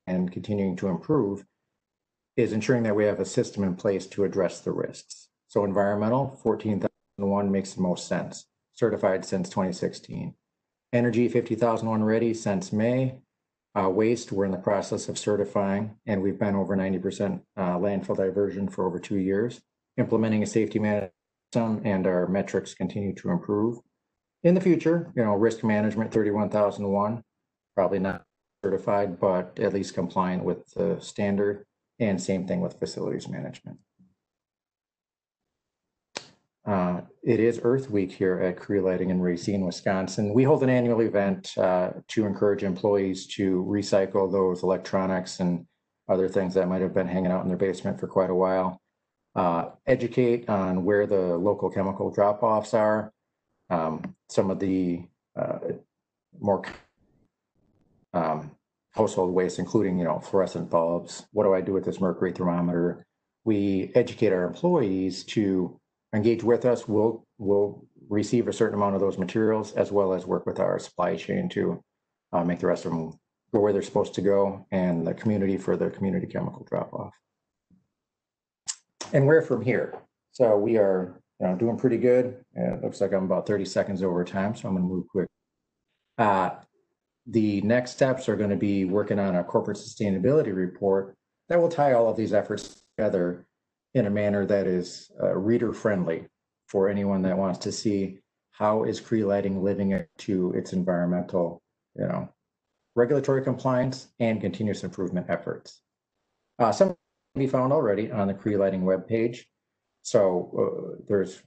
and 0.07 0.33
continuing 0.33 0.75
to 0.75 0.89
improve 0.89 1.45
is 2.37 2.53
ensuring 2.53 2.83
that 2.83 2.97
we 2.97 3.05
have 3.05 3.21
a 3.21 3.25
system 3.25 3.63
in 3.63 3.77
place 3.77 4.07
to 4.07 4.25
address 4.25 4.61
the 4.61 4.73
risks 4.73 5.29
so 5.49 5.65
environmental 5.65 6.39
14001 7.23 7.51
makes 7.51 7.75
the 7.75 7.83
most 7.83 8.09
sense. 8.09 8.47
Certified 8.75 9.25
since 9.25 9.49
2016 9.49 10.35
energy 10.93 11.29
50001 11.29 12.05
ready 12.05 12.35
since 12.35 12.73
may. 12.73 13.15
Uh, 13.75 13.89
waste 13.89 14.31
we're 14.31 14.45
in 14.45 14.51
the 14.51 14.59
process 14.59 15.09
of 15.09 15.17
certifying 15.17 15.97
and 16.05 16.21
we've 16.21 16.39
been 16.39 16.55
over 16.55 16.77
90% 16.77 17.41
uh, 17.57 17.79
landfill 17.79 18.17
diversion 18.17 18.69
for 18.69 18.87
over 18.87 18.99
two 18.99 19.17
years. 19.17 19.63
Implementing 19.97 20.43
a 20.43 20.47
safety 20.47 20.79
management 20.79 21.13
and 21.55 22.07
our 22.07 22.27
metrics 22.29 22.75
continue 22.75 23.15
to 23.15 23.31
improve. 23.31 23.79
In 24.43 24.55
the 24.55 24.61
future, 24.61 25.11
you 25.17 25.25
know, 25.25 25.35
risk 25.35 25.65
management 25.65 26.13
31001, 26.13 27.23
probably 27.75 27.99
not 27.99 28.25
certified, 28.63 29.19
but 29.19 29.59
at 29.59 29.73
least 29.73 29.95
compliant 29.95 30.45
with 30.45 30.67
the 30.75 30.99
standard 31.01 31.65
and 31.99 32.21
same 32.21 32.47
thing 32.47 32.61
with 32.61 32.79
facilities 32.79 33.29
management. 33.29 33.79
Uh, 36.65 37.01
it 37.25 37.41
is 37.41 37.61
Earth 37.65 37.91
Week 37.91 38.13
here 38.13 38.39
at 38.39 38.57
Cree 38.57 38.81
Lighting 38.81 39.11
in 39.11 39.21
Racine, 39.21 39.67
Wisconsin. 39.67 40.33
We 40.33 40.45
hold 40.45 40.63
an 40.63 40.71
annual 40.71 41.01
event 41.01 41.57
uh, 41.59 41.91
to 42.09 42.25
encourage 42.25 42.63
employees 42.63 43.27
to 43.35 43.65
recycle 43.65 44.31
those 44.31 44.63
electronics 44.63 45.41
and 45.41 45.67
other 46.09 46.29
things 46.29 46.55
that 46.55 46.69
might 46.69 46.81
have 46.81 46.95
been 46.95 47.09
hanging 47.09 47.33
out 47.33 47.43
in 47.43 47.49
their 47.49 47.57
basement 47.57 47.99
for 47.99 48.07
quite 48.07 48.31
a 48.31 48.35
while. 48.35 48.81
Uh, 49.35 49.71
educate 49.87 50.49
on 50.49 50.85
where 50.85 51.07
the 51.07 51.37
local 51.37 51.69
chemical 51.69 52.11
drop-offs 52.13 52.75
are, 52.75 53.13
um, 53.71 54.15
some 54.29 54.51
of 54.51 54.61
the 54.61 55.03
uh, 55.35 55.59
more 56.39 56.63
um, 58.13 58.53
household 58.93 59.35
waste, 59.35 59.59
including 59.59 59.99
you 59.99 60.05
know 60.05 60.21
fluorescent 60.21 60.71
bulbs. 60.71 61.27
What 61.33 61.45
do 61.45 61.55
I 61.55 61.61
do 61.61 61.73
with 61.73 61.85
this 61.85 62.01
mercury 62.01 62.33
thermometer? 62.33 63.05
We 63.45 63.91
educate 63.95 64.33
our 64.33 64.45
employees 64.45 65.25
to 65.25 65.81
engage 66.15 66.43
with 66.43 66.65
us. 66.65 66.87
We'll 66.87 67.25
we'll 67.39 67.85
receive 68.09 68.49
a 68.49 68.53
certain 68.53 68.75
amount 68.75 68.95
of 68.95 69.01
those 69.01 69.19
materials 69.19 69.73
as 69.73 69.91
well 69.91 70.13
as 70.13 70.27
work 70.27 70.47
with 70.47 70.61
our 70.61 70.79
supply 70.79 71.17
chain 71.17 71.49
to 71.51 71.83
uh, 72.33 72.45
make 72.45 72.59
the 72.59 72.67
rest 72.67 72.85
of 72.85 72.93
them 72.93 73.13
go 73.53 73.61
where 73.61 73.73
they're 73.73 73.83
supposed 73.83 74.15
to 74.15 74.21
go 74.21 74.67
and 74.71 75.07
the 75.07 75.15
community 75.15 75.57
for 75.57 75.77
the 75.77 75.91
community 75.91 76.27
chemical 76.27 76.67
drop 76.69 76.93
off. 76.93 77.15
And 79.13 79.27
where 79.27 79.43
from 79.43 79.63
here? 79.63 79.95
So 80.33 80.57
we 80.57 80.79
are 80.79 81.21
you 81.41 81.47
know, 81.47 81.57
doing 81.57 81.77
pretty 81.77 81.99
good. 81.99 82.43
Uh, 82.59 82.75
it 82.75 82.83
looks 82.83 83.01
like 83.01 83.13
I'm 83.13 83.25
about 83.25 83.47
30 83.47 83.65
seconds 83.65 84.03
over 84.03 84.25
time, 84.25 84.55
so 84.55 84.69
I'm 84.69 84.75
going 84.75 84.89
to 84.89 84.95
move 84.95 85.09
quick. 85.09 85.29
Uh, 86.17 86.51
the 87.27 87.61
next 87.63 87.93
steps 87.93 88.29
are 88.29 88.37
going 88.37 88.51
to 88.51 88.57
be 88.57 88.85
working 88.85 89.19
on 89.19 89.37
a 89.37 89.45
corporate 89.45 89.77
sustainability 89.77 90.55
report 90.55 91.15
that 91.49 91.61
will 91.61 91.69
tie 91.69 91.93
all 91.93 92.09
of 92.09 92.17
these 92.17 92.33
efforts 92.33 92.83
together 92.97 93.47
in 93.95 94.07
a 94.07 94.11
manner 94.11 94.47
that 94.47 94.67
is 94.67 95.11
uh, 95.23 95.35
reader 95.35 95.73
friendly 95.73 96.27
for 96.67 96.89
anyone 96.89 97.23
that 97.23 97.37
wants 97.37 97.59
to 97.61 97.73
see 97.73 98.19
how 98.53 98.85
is 98.85 99.01
Cree 99.01 99.25
Lighting 99.25 99.63
living 99.63 99.95
up 99.95 100.07
to 100.19 100.53
its 100.53 100.73
environmental, 100.73 101.63
you 101.95 102.07
know, 102.07 102.29
regulatory 102.95 103.43
compliance 103.43 104.09
and 104.21 104.41
continuous 104.41 104.85
improvement 104.85 105.27
efforts. 105.29 105.83
Uh, 106.59 106.73
some 106.73 106.89
can 106.89 106.97
be 107.39 107.47
found 107.47 107.73
already 107.73 108.11
on 108.11 108.29
the 108.29 108.35
Cree 108.35 108.57
Lighting 108.57 108.83
webpage. 108.83 109.41
So 110.03 110.97
uh, 110.99 111.03
there's 111.09 111.43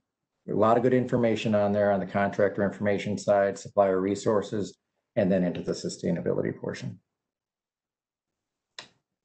a 0.50 0.54
lot 0.54 0.78
of 0.78 0.84
good 0.84 0.94
information 0.94 1.56
on 1.56 1.72
there 1.72 1.92
on 1.92 2.00
the 2.00 2.06
contractor 2.06 2.64
information 2.64 3.18
side, 3.18 3.58
supplier 3.58 4.00
resources, 4.00 4.78
and 5.16 5.32
then 5.32 5.44
into 5.44 5.62
the 5.62 5.72
sustainability 5.72 6.56
portion. 6.56 7.00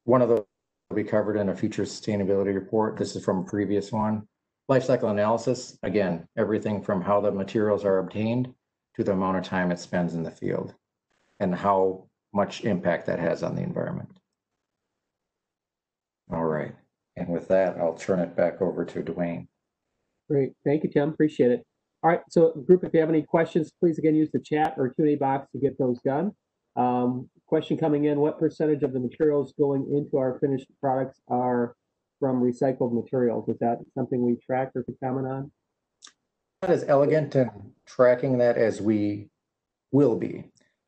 One 0.04 0.22
of 0.22 0.28
will 0.28 0.46
be 0.94 1.04
covered 1.04 1.36
in 1.36 1.48
a 1.48 1.56
future 1.56 1.84
sustainability 1.84 2.54
report. 2.54 2.96
This 2.96 3.14
is 3.14 3.24
from 3.24 3.38
a 3.38 3.44
previous 3.44 3.92
one. 3.92 4.26
Life 4.68 4.84
cycle 4.84 5.10
analysis, 5.10 5.78
again, 5.82 6.26
everything 6.36 6.82
from 6.82 7.00
how 7.00 7.20
the 7.20 7.30
materials 7.30 7.84
are 7.84 7.98
obtained 7.98 8.52
to 8.96 9.04
the 9.04 9.12
amount 9.12 9.36
of 9.36 9.44
time 9.44 9.70
it 9.70 9.78
spends 9.78 10.14
in 10.14 10.22
the 10.22 10.30
field 10.30 10.74
and 11.38 11.54
how 11.54 12.06
much 12.32 12.64
impact 12.64 13.06
that 13.06 13.18
has 13.18 13.42
on 13.42 13.54
the 13.54 13.62
environment. 13.62 14.08
All 16.32 16.44
right. 16.44 16.74
And 17.16 17.28
with 17.28 17.48
that, 17.48 17.76
I'll 17.78 17.94
turn 17.94 18.20
it 18.20 18.36
back 18.36 18.60
over 18.60 18.84
to 18.84 19.02
Dwayne. 19.02 19.46
Great. 20.28 20.52
Thank 20.64 20.84
you, 20.84 20.90
Tim. 20.90 21.08
Appreciate 21.08 21.50
it. 21.50 21.64
All 22.02 22.10
right. 22.10 22.20
So, 22.30 22.52
group, 22.52 22.84
if 22.84 22.94
you 22.94 23.00
have 23.00 23.08
any 23.08 23.22
questions, 23.22 23.72
please 23.80 23.98
again 23.98 24.14
use 24.14 24.30
the 24.32 24.40
chat 24.40 24.74
or 24.76 24.88
Q&A 24.90 25.16
box 25.16 25.50
to 25.52 25.58
get 25.58 25.76
those 25.78 26.00
done. 26.02 26.32
Um, 26.76 27.28
question 27.50 27.76
coming 27.76 28.04
in, 28.04 28.20
what 28.20 28.38
percentage 28.38 28.84
of 28.84 28.92
the 28.92 29.00
materials 29.00 29.52
going 29.58 29.84
into 29.92 30.16
our 30.16 30.38
finished 30.38 30.68
products 30.80 31.20
are 31.26 31.74
from 32.20 32.40
recycled 32.40 32.92
materials? 32.92 33.48
Is 33.48 33.58
that 33.58 33.80
something 33.92 34.24
we 34.24 34.36
track 34.36 34.70
or 34.76 34.84
could 34.84 34.94
comment 35.02 35.26
on? 35.26 35.50
Not 36.62 36.70
as 36.70 36.84
elegant 36.86 37.34
and 37.34 37.50
tracking 37.86 38.38
that 38.38 38.56
as 38.56 38.80
we 38.80 39.30
will 39.90 40.16
be 40.16 40.44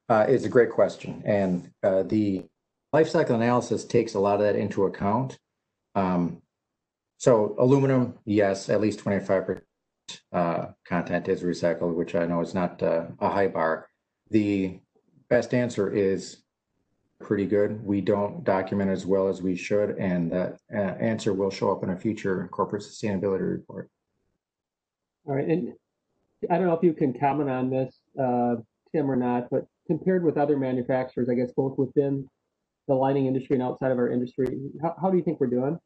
uh, 0.09 0.27
is 0.29 0.45
a 0.45 0.49
great 0.49 0.71
question. 0.71 1.21
And 1.27 1.69
uh, 1.83 2.05
the 2.05 2.45
life 2.93 3.09
cycle 3.09 3.35
analysis 3.35 3.85
takes 3.85 4.15
a 4.15 4.21
lot 4.21 4.37
of 4.37 4.43
that 4.43 4.55
into 4.55 4.85
account. 4.85 5.41
Um, 5.97 6.43
so 7.19 7.57
aluminum, 7.59 8.15
yes, 8.25 8.69
at 8.69 8.81
least 8.81 9.01
25% 9.01 9.63
uh, 10.33 10.67
content 10.87 11.27
is 11.27 11.43
recycled, 11.43 11.95
which 11.95 12.15
I 12.15 12.25
know 12.25 12.41
is 12.41 12.55
not 12.55 12.81
uh, 12.85 13.07
a 13.19 13.29
high 13.31 13.49
bar. 13.49 13.89
The 14.31 14.79
best 15.29 15.55
answer 15.55 15.91
is 15.91 16.42
pretty 17.23 17.47
good. 17.47 17.85
We 17.85 18.01
don't 18.01 18.45
document 18.45 18.91
as 18.91 19.07
well 19.07 19.29
as 19.29 19.43
we 19.43 19.57
should, 19.57 19.91
and 19.99 20.31
that 20.33 20.59
uh, 20.75 20.79
answer 20.79 21.33
will 21.33 21.51
show 21.51 21.71
up 21.71 21.83
in 21.83 21.91
a 21.91 21.97
future 21.97 22.49
corporate 22.51 22.83
sustainability 22.83 23.51
report. 23.51 23.89
All 25.27 25.35
right, 25.35 25.47
and 25.47 25.73
I 26.51 26.59
don't 26.59 26.67
know 26.67 26.75
if 26.75 26.83
you 26.83 26.93
can 26.93 27.19
comment 27.19 27.49
on 27.49 27.71
this, 27.71 27.95
uh, 28.19 28.57
Tim, 28.93 29.11
or 29.11 29.17
not, 29.17 29.49
but 29.51 29.67
compared 29.87 30.25
with 30.25 30.37
other 30.37 30.57
manufacturers, 30.57 31.29
I 31.29 31.35
guess 31.35 31.53
both 31.57 31.79
within 31.79 32.29
the 32.89 32.95
lining 32.95 33.27
industry 33.27 33.55
and 33.55 33.63
outside 33.63 33.93
of 33.93 33.99
our 33.99 34.11
industry, 34.11 34.59
how, 34.83 34.95
how 35.01 35.11
do 35.11 35.17
you 35.17 35.23
think 35.23 35.41
we're 35.41 35.47
doing? 35.47 35.79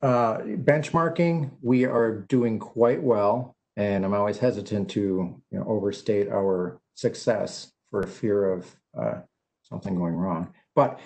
Uh, 0.00 0.38
benchmarking, 0.38 1.50
we 1.60 1.84
are 1.84 2.12
doing 2.12 2.60
quite 2.60 3.02
well, 3.02 3.56
and 3.76 4.04
I'm 4.04 4.14
always 4.14 4.38
hesitant 4.38 4.88
to 4.90 5.00
you 5.50 5.58
know, 5.58 5.64
overstate 5.66 6.28
our 6.28 6.80
success 6.94 7.72
for 7.90 8.04
fear 8.04 8.52
of 8.52 8.76
uh, 8.96 9.20
something 9.68 9.94
going 9.94 10.14
wrong. 10.14 10.52
But 10.74 11.00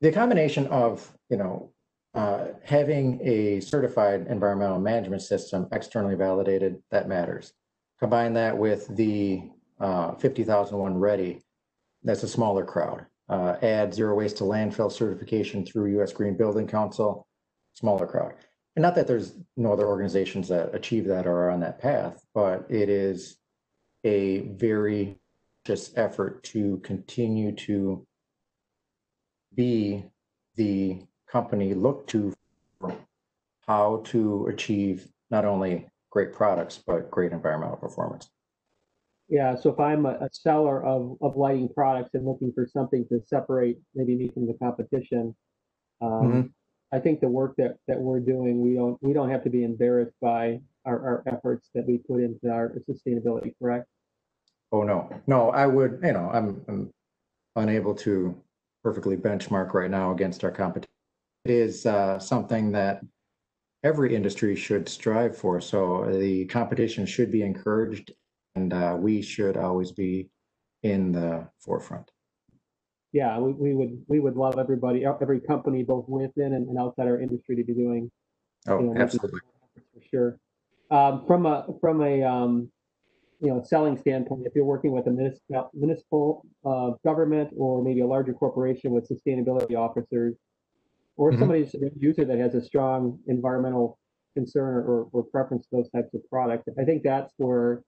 the 0.00 0.12
combination 0.12 0.66
of 0.68 1.10
you 1.30 1.36
know 1.36 1.72
uh, 2.14 2.48
having 2.64 3.20
a 3.22 3.60
certified 3.60 4.26
environmental 4.28 4.80
management 4.80 5.22
system 5.22 5.68
externally 5.72 6.14
validated 6.14 6.82
that 6.90 7.08
matters. 7.08 7.52
Combine 8.00 8.32
that 8.34 8.56
with 8.56 8.88
the 8.96 9.42
uh, 9.80 10.14
50,001 10.14 10.96
ready, 10.96 11.42
that's 12.02 12.22
a 12.22 12.28
smaller 12.28 12.64
crowd. 12.64 13.06
Uh, 13.28 13.56
add 13.62 13.92
zero 13.92 14.14
waste 14.14 14.38
to 14.38 14.44
landfill 14.44 14.90
certification 14.90 15.64
through 15.64 15.92
U.S. 15.92 16.12
Green 16.12 16.36
Building 16.36 16.66
Council, 16.66 17.26
smaller 17.74 18.06
crowd. 18.06 18.34
And 18.74 18.82
not 18.82 18.94
that 18.94 19.06
there's 19.06 19.34
no 19.56 19.72
other 19.72 19.86
organizations 19.86 20.48
that 20.48 20.74
achieve 20.74 21.04
that 21.06 21.26
or 21.26 21.44
are 21.44 21.50
on 21.50 21.60
that 21.60 21.78
path, 21.78 22.24
but 22.34 22.64
it 22.70 22.88
is 22.88 23.36
a 24.04 24.40
very 24.56 25.18
just 25.66 25.98
effort 25.98 26.42
to 26.44 26.78
continue 26.78 27.52
to 27.52 28.06
be 29.58 30.04
the 30.54 31.02
company 31.30 31.74
looked 31.74 32.08
to 32.10 32.32
for 32.80 32.96
how 33.66 34.00
to 34.06 34.46
achieve 34.46 35.08
not 35.30 35.44
only 35.44 35.86
great 36.10 36.32
products, 36.32 36.78
but 36.86 37.10
great 37.10 37.32
environmental 37.32 37.76
performance. 37.76 38.30
Yeah, 39.28 39.56
so 39.56 39.70
if 39.70 39.78
I'm 39.78 40.06
a, 40.06 40.28
seller 40.32 40.82
of, 40.82 41.18
of 41.20 41.36
lighting 41.36 41.68
products 41.68 42.10
and 42.14 42.24
looking 42.24 42.50
for 42.54 42.66
something 42.66 43.06
to 43.08 43.20
separate 43.26 43.78
maybe 43.94 44.14
me 44.16 44.28
from 44.28 44.46
the 44.46 44.54
competition, 44.54 45.36
um, 46.00 46.10
Mhm. 46.22 46.50
I 46.90 46.98
think 47.00 47.20
the 47.20 47.28
work 47.28 47.54
that, 47.58 47.76
that 47.88 48.00
we're 48.00 48.20
doing, 48.20 48.62
we 48.62 48.72
don't 48.74 48.96
we 49.02 49.12
don't 49.12 49.28
have 49.28 49.44
to 49.44 49.50
be 49.50 49.62
embarrassed 49.64 50.16
by 50.22 50.62
our, 50.86 50.98
our 51.08 51.22
efforts 51.26 51.68
that 51.74 51.86
we 51.86 51.98
put 51.98 52.22
into 52.22 52.48
our 52.48 52.72
sustainability, 52.88 53.52
correct? 53.58 53.86
Oh, 54.72 54.82
no, 54.84 55.10
no, 55.26 55.50
I 55.50 55.66
would, 55.66 56.00
you 56.02 56.12
know, 56.12 56.30
I'm, 56.32 56.64
I'm 56.68 56.90
unable 57.56 57.94
to 57.96 58.40
perfectly 58.82 59.16
benchmark 59.16 59.74
right 59.74 59.90
now 59.90 60.12
against 60.12 60.44
our 60.44 60.50
competition. 60.50 60.88
It 61.44 61.50
is 61.52 61.86
uh, 61.86 62.18
something 62.18 62.72
that 62.72 63.00
every 63.84 64.14
industry 64.14 64.56
should 64.56 64.88
strive 64.88 65.36
for. 65.36 65.60
So 65.60 66.08
the 66.10 66.46
competition 66.46 67.06
should 67.06 67.30
be 67.30 67.42
encouraged 67.42 68.12
and 68.54 68.72
uh, 68.72 68.96
we 68.98 69.22
should 69.22 69.56
always 69.56 69.92
be 69.92 70.28
in 70.82 71.12
the 71.12 71.48
forefront. 71.58 72.10
Yeah, 73.12 73.38
we, 73.38 73.52
we 73.52 73.74
would 73.74 74.02
we 74.06 74.20
would 74.20 74.36
love 74.36 74.58
everybody, 74.58 75.06
every 75.06 75.40
company, 75.40 75.82
both 75.82 76.06
within 76.08 76.52
and, 76.54 76.68
and 76.68 76.78
outside 76.78 77.06
our 77.06 77.20
industry, 77.20 77.56
to 77.56 77.64
be 77.64 77.72
doing 77.72 78.10
you 78.66 78.74
know, 78.74 78.94
Oh, 78.96 79.00
absolutely. 79.00 79.40
for 79.94 80.02
sure. 80.10 80.40
Um, 80.90 81.24
from 81.26 81.46
a 81.46 81.66
from 81.80 82.02
a 82.02 82.22
um, 82.22 82.70
you 83.40 83.48
know 83.48 83.62
selling 83.62 83.96
standpoint, 83.96 84.46
if 84.46 84.52
you're 84.54 84.64
working 84.64 84.92
with 84.92 85.06
a 85.06 85.10
municipal 85.10 85.70
municipal 85.74 86.46
uh, 86.64 86.90
government 87.04 87.50
or 87.56 87.82
maybe 87.82 88.00
a 88.00 88.06
larger 88.06 88.32
corporation 88.32 88.90
with 88.90 89.08
sustainability 89.08 89.76
officers, 89.76 90.34
or 91.16 91.32
Mhm. 91.32 91.38
somebody's 91.38 91.74
a 91.74 91.90
user 91.96 92.24
that 92.24 92.38
has 92.38 92.54
a 92.54 92.60
strong 92.60 93.18
environmental 93.26 93.98
concern 94.34 94.84
or, 94.86 95.08
or 95.12 95.22
preference 95.24 95.66
to 95.66 95.76
those 95.76 95.90
types 95.90 96.14
of 96.14 96.20
products, 96.30 96.68
I 96.78 96.84
think 96.84 97.02
that's 97.02 97.32
where 97.38 97.82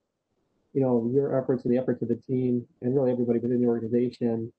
you 0.73 0.81
know 0.81 1.09
your 1.13 1.37
efforts 1.37 1.65
and 1.65 1.73
the 1.73 1.77
efforts 1.77 2.01
of 2.01 2.07
the 2.07 2.15
team 2.15 2.65
and 2.81 2.95
really 2.95 3.11
everybody 3.11 3.39
within 3.39 3.61
the 3.61 3.67
organization 3.67 4.51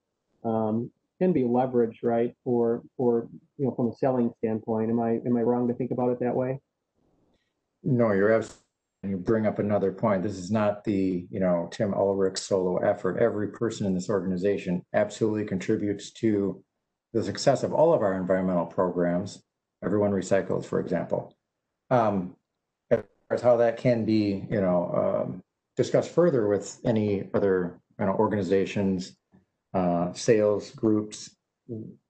um, 0.44 0.90
can 1.18 1.32
be 1.32 1.42
leveraged, 1.42 2.02
right? 2.02 2.34
For 2.44 2.82
for 2.98 3.28
you 3.56 3.64
know 3.66 3.72
from 3.74 3.88
a 3.88 3.94
selling 3.94 4.30
standpoint. 4.38 4.90
Am 4.90 5.00
I 5.00 5.20
am 5.24 5.36
I 5.38 5.42
wrong 5.42 5.68
to 5.68 5.74
think 5.74 5.90
about 5.90 6.10
it 6.10 6.20
that 6.20 6.34
way? 6.36 6.60
No, 7.84 8.12
you're 8.12 8.30
absolutely, 8.32 8.62
you 9.10 9.16
bring 9.16 9.46
up 9.46 9.58
another 9.58 9.90
point. 9.90 10.22
This 10.22 10.38
is 10.38 10.50
not 10.50 10.84
the, 10.84 11.26
you 11.28 11.40
know, 11.40 11.68
Tim 11.72 11.92
Ulrich 11.92 12.38
solo 12.38 12.76
effort. 12.78 13.18
Every 13.18 13.48
person 13.48 13.86
in 13.86 13.94
this 13.94 14.08
organization 14.08 14.84
absolutely 14.94 15.44
contributes 15.44 16.12
to 16.12 16.62
the 17.12 17.22
success 17.22 17.62
of 17.62 17.72
all 17.72 17.92
of 17.92 18.02
our 18.02 18.14
environmental 18.14 18.66
programs. 18.66 19.42
Everyone 19.84 20.12
recycles, 20.12 20.64
for 20.64 20.78
example. 20.78 21.36
Um, 21.90 22.36
as 22.90 23.00
far 23.28 23.34
as 23.34 23.42
how 23.42 23.56
that 23.56 23.76
can 23.76 24.04
be, 24.04 24.46
you 24.48 24.60
know, 24.60 25.24
um, 25.26 25.42
discussed 25.76 26.10
further 26.10 26.46
with 26.48 26.78
any 26.84 27.28
other, 27.34 27.80
you 27.98 28.06
know, 28.06 28.12
organizations, 28.12 29.16
uh, 29.74 30.12
sales 30.12 30.70
groups, 30.70 31.36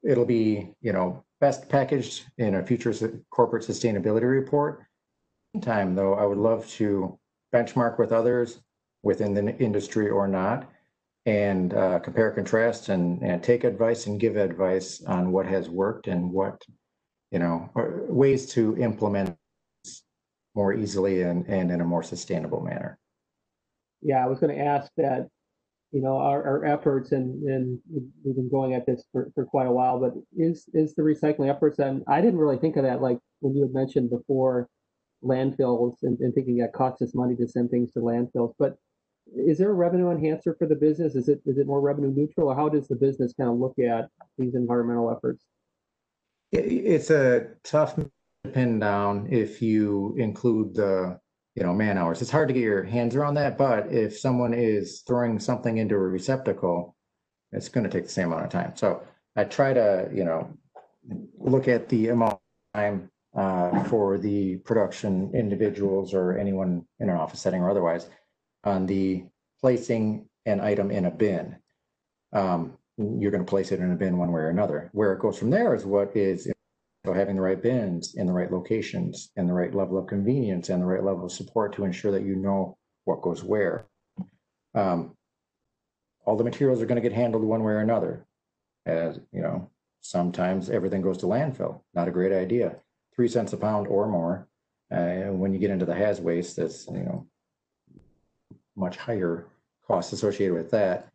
it'll 0.02 0.26
be, 0.26 0.74
you 0.80 0.92
know, 0.92 1.24
best 1.40 1.68
packaged 1.68 2.24
in 2.38 2.56
a 2.56 2.66
future 2.66 2.92
corporate 3.30 3.64
sustainability 3.64 4.28
report. 4.30 4.84
Meantime, 5.54 5.94
though, 5.94 6.14
I 6.14 6.24
would 6.24 6.38
love 6.38 6.66
to 6.70 7.18
benchmark 7.54 7.98
with 7.98 8.10
others 8.10 8.60
within 9.02 9.34
the 9.34 9.56
industry 9.58 10.08
or 10.08 10.26
not 10.26 10.70
and 11.26 11.74
uh, 11.74 11.98
compare, 12.00 12.30
contrast, 12.30 12.88
and, 12.88 13.22
and 13.22 13.42
take 13.42 13.64
advice 13.64 14.06
and 14.06 14.18
give 14.18 14.36
advice 14.36 15.02
on 15.04 15.30
what 15.30 15.46
has 15.46 15.68
worked 15.68 16.08
and 16.08 16.32
what, 16.32 16.60
you 17.30 17.38
know, 17.38 17.70
ways 18.08 18.46
to 18.52 18.76
implement 18.78 19.36
more 20.54 20.72
easily 20.74 21.22
and, 21.22 21.46
and 21.46 21.70
in 21.70 21.80
a 21.80 21.84
more 21.84 22.02
sustainable 22.02 22.60
manner. 22.60 22.98
Yeah, 24.00 24.24
I 24.24 24.26
was 24.26 24.40
going 24.40 24.56
to 24.56 24.64
ask 24.64 24.90
that, 24.96 25.28
you 25.92 26.02
know, 26.02 26.16
our, 26.16 26.42
our 26.44 26.64
efforts 26.64 27.12
and, 27.12 27.42
and 27.44 27.78
we've 28.24 28.34
been 28.34 28.50
going 28.50 28.74
at 28.74 28.86
this 28.86 29.04
for, 29.12 29.30
for 29.34 29.44
quite 29.44 29.66
a 29.66 29.72
while, 29.72 30.00
but 30.00 30.14
is, 30.36 30.64
is 30.72 30.94
the 30.94 31.02
recycling 31.02 31.54
efforts, 31.54 31.78
and 31.78 32.02
I 32.08 32.20
didn't 32.20 32.40
really 32.40 32.58
think 32.58 32.76
of 32.76 32.84
that, 32.84 33.02
like 33.02 33.18
when 33.40 33.54
you 33.54 33.62
had 33.62 33.74
mentioned 33.74 34.10
before 34.10 34.68
landfills 35.24 35.96
and, 36.02 36.18
and 36.20 36.34
thinking 36.34 36.56
that 36.58 36.72
costs 36.72 37.02
us 37.02 37.14
money 37.14 37.36
to 37.36 37.48
send 37.48 37.70
things 37.70 37.92
to 37.92 38.00
landfills, 38.00 38.54
but 38.58 38.76
is 39.34 39.58
there 39.58 39.70
a 39.70 39.74
revenue 39.74 40.10
enhancer 40.10 40.54
for 40.58 40.66
the 40.66 40.74
business? 40.74 41.14
Is 41.14 41.28
it, 41.28 41.40
is 41.46 41.58
it 41.58 41.66
more 41.66 41.80
revenue 41.80 42.12
neutral 42.14 42.48
or 42.48 42.56
how 42.56 42.68
does 42.68 42.88
the 42.88 42.96
business 42.96 43.32
kind 43.38 43.48
of 43.48 43.56
look 43.56 43.78
at 43.78 44.08
these 44.36 44.54
environmental 44.54 45.10
efforts? 45.10 45.44
It, 46.50 46.66
it's 46.66 47.10
a 47.10 47.46
tough 47.62 47.98
pin 48.52 48.80
down 48.80 49.28
if 49.30 49.62
you 49.62 50.14
include 50.18 50.74
the, 50.74 51.18
you 51.54 51.62
know, 51.62 51.72
man 51.72 51.98
hours. 51.98 52.20
It's 52.20 52.30
hard 52.30 52.48
to 52.48 52.54
get 52.54 52.62
your 52.62 52.82
hands 52.82 53.14
around 53.14 53.34
that, 53.34 53.56
but 53.56 53.92
if 53.92 54.18
someone 54.18 54.52
is 54.54 55.02
throwing 55.06 55.38
something 55.38 55.76
into 55.76 55.94
a 55.94 55.98
receptacle, 55.98 56.96
it's 57.52 57.68
going 57.68 57.84
to 57.84 57.90
take 57.90 58.04
the 58.04 58.10
same 58.10 58.32
amount 58.32 58.46
of 58.46 58.50
time. 58.50 58.72
So 58.74 59.02
I 59.36 59.44
try 59.44 59.72
to, 59.72 60.08
you 60.12 60.24
know, 60.24 60.50
look 61.38 61.68
at 61.68 61.88
the 61.88 62.08
amount 62.08 62.34
of 62.34 62.80
time 62.80 63.10
uh, 63.34 63.82
for 63.84 64.18
the 64.18 64.56
production 64.58 65.30
individuals 65.34 66.14
or 66.14 66.36
anyone 66.38 66.84
in 67.00 67.08
an 67.08 67.16
office 67.16 67.40
setting 67.40 67.62
or 67.62 67.70
otherwise 67.70 68.08
on 68.64 68.86
the 68.86 69.24
placing 69.60 70.28
an 70.46 70.60
item 70.60 70.90
in 70.90 71.06
a 71.06 71.10
bin. 71.10 71.56
Um, 72.32 72.76
you're 72.98 73.30
going 73.30 73.44
to 73.44 73.48
place 73.48 73.72
it 73.72 73.80
in 73.80 73.92
a 73.92 73.96
bin 73.96 74.18
one 74.18 74.32
way 74.32 74.42
or 74.42 74.50
another. 74.50 74.90
Where 74.92 75.12
it 75.12 75.20
goes 75.20 75.38
from 75.38 75.50
there 75.50 75.74
is 75.74 75.84
what 75.84 76.14
is 76.16 76.50
so 77.04 77.12
having 77.12 77.36
the 77.36 77.42
right 77.42 77.60
bins 77.60 78.14
in 78.14 78.26
the 78.26 78.32
right 78.32 78.52
locations 78.52 79.30
and 79.36 79.48
the 79.48 79.52
right 79.52 79.74
level 79.74 79.98
of 79.98 80.06
convenience 80.06 80.68
and 80.68 80.80
the 80.80 80.86
right 80.86 81.02
level 81.02 81.24
of 81.24 81.32
support 81.32 81.74
to 81.74 81.84
ensure 81.84 82.12
that 82.12 82.24
you 82.24 82.36
know 82.36 82.76
what 83.04 83.22
goes 83.22 83.42
where. 83.42 83.86
Um, 84.74 85.16
all 86.24 86.36
the 86.36 86.44
materials 86.44 86.80
are 86.80 86.86
going 86.86 87.02
to 87.02 87.08
get 87.08 87.16
handled 87.16 87.42
one 87.42 87.64
way 87.64 87.72
or 87.72 87.80
another. 87.80 88.26
As 88.86 89.18
you 89.32 89.42
know, 89.42 89.70
sometimes 90.00 90.70
everything 90.70 91.02
goes 91.02 91.18
to 91.18 91.26
landfill. 91.26 91.80
Not 91.94 92.08
a 92.08 92.12
great 92.12 92.32
idea. 92.32 92.76
Three 93.14 93.28
cents 93.28 93.52
a 93.52 93.56
pound 93.56 93.86
or 93.88 94.06
more. 94.08 94.48
Uh, 94.90 94.94
and 94.94 95.40
when 95.40 95.52
you 95.52 95.58
get 95.58 95.70
into 95.70 95.86
the 95.86 95.94
has 95.94 96.20
waste, 96.20 96.56
that's 96.56 96.86
you 96.86 97.04
know 97.04 97.26
much 98.76 98.96
higher 98.96 99.48
costs 99.86 100.12
associated 100.12 100.54
with 100.54 100.70
that. 100.70 101.08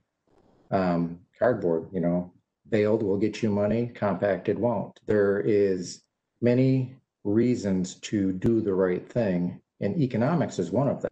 Um, 0.71 1.19
cardboard, 1.38 1.89
you 1.91 2.01
know, 2.01 2.33
baled 2.69 3.03
will 3.03 3.17
get 3.17 3.41
you 3.41 3.49
money, 3.49 3.91
compacted 3.93 4.60
won't. 4.60 4.99
There 5.05 5.39
is 5.39 6.01
many 6.41 6.95
reasons 7.23 7.95
to 7.95 8.31
do 8.31 8.62
the 8.62 8.73
right 8.73 9.07
thing, 9.07 9.62
and 9.79 9.97
economics 9.97 10.60
is 10.60 10.71
one 10.71 10.88
of 10.88 11.01
them. 11.01 11.12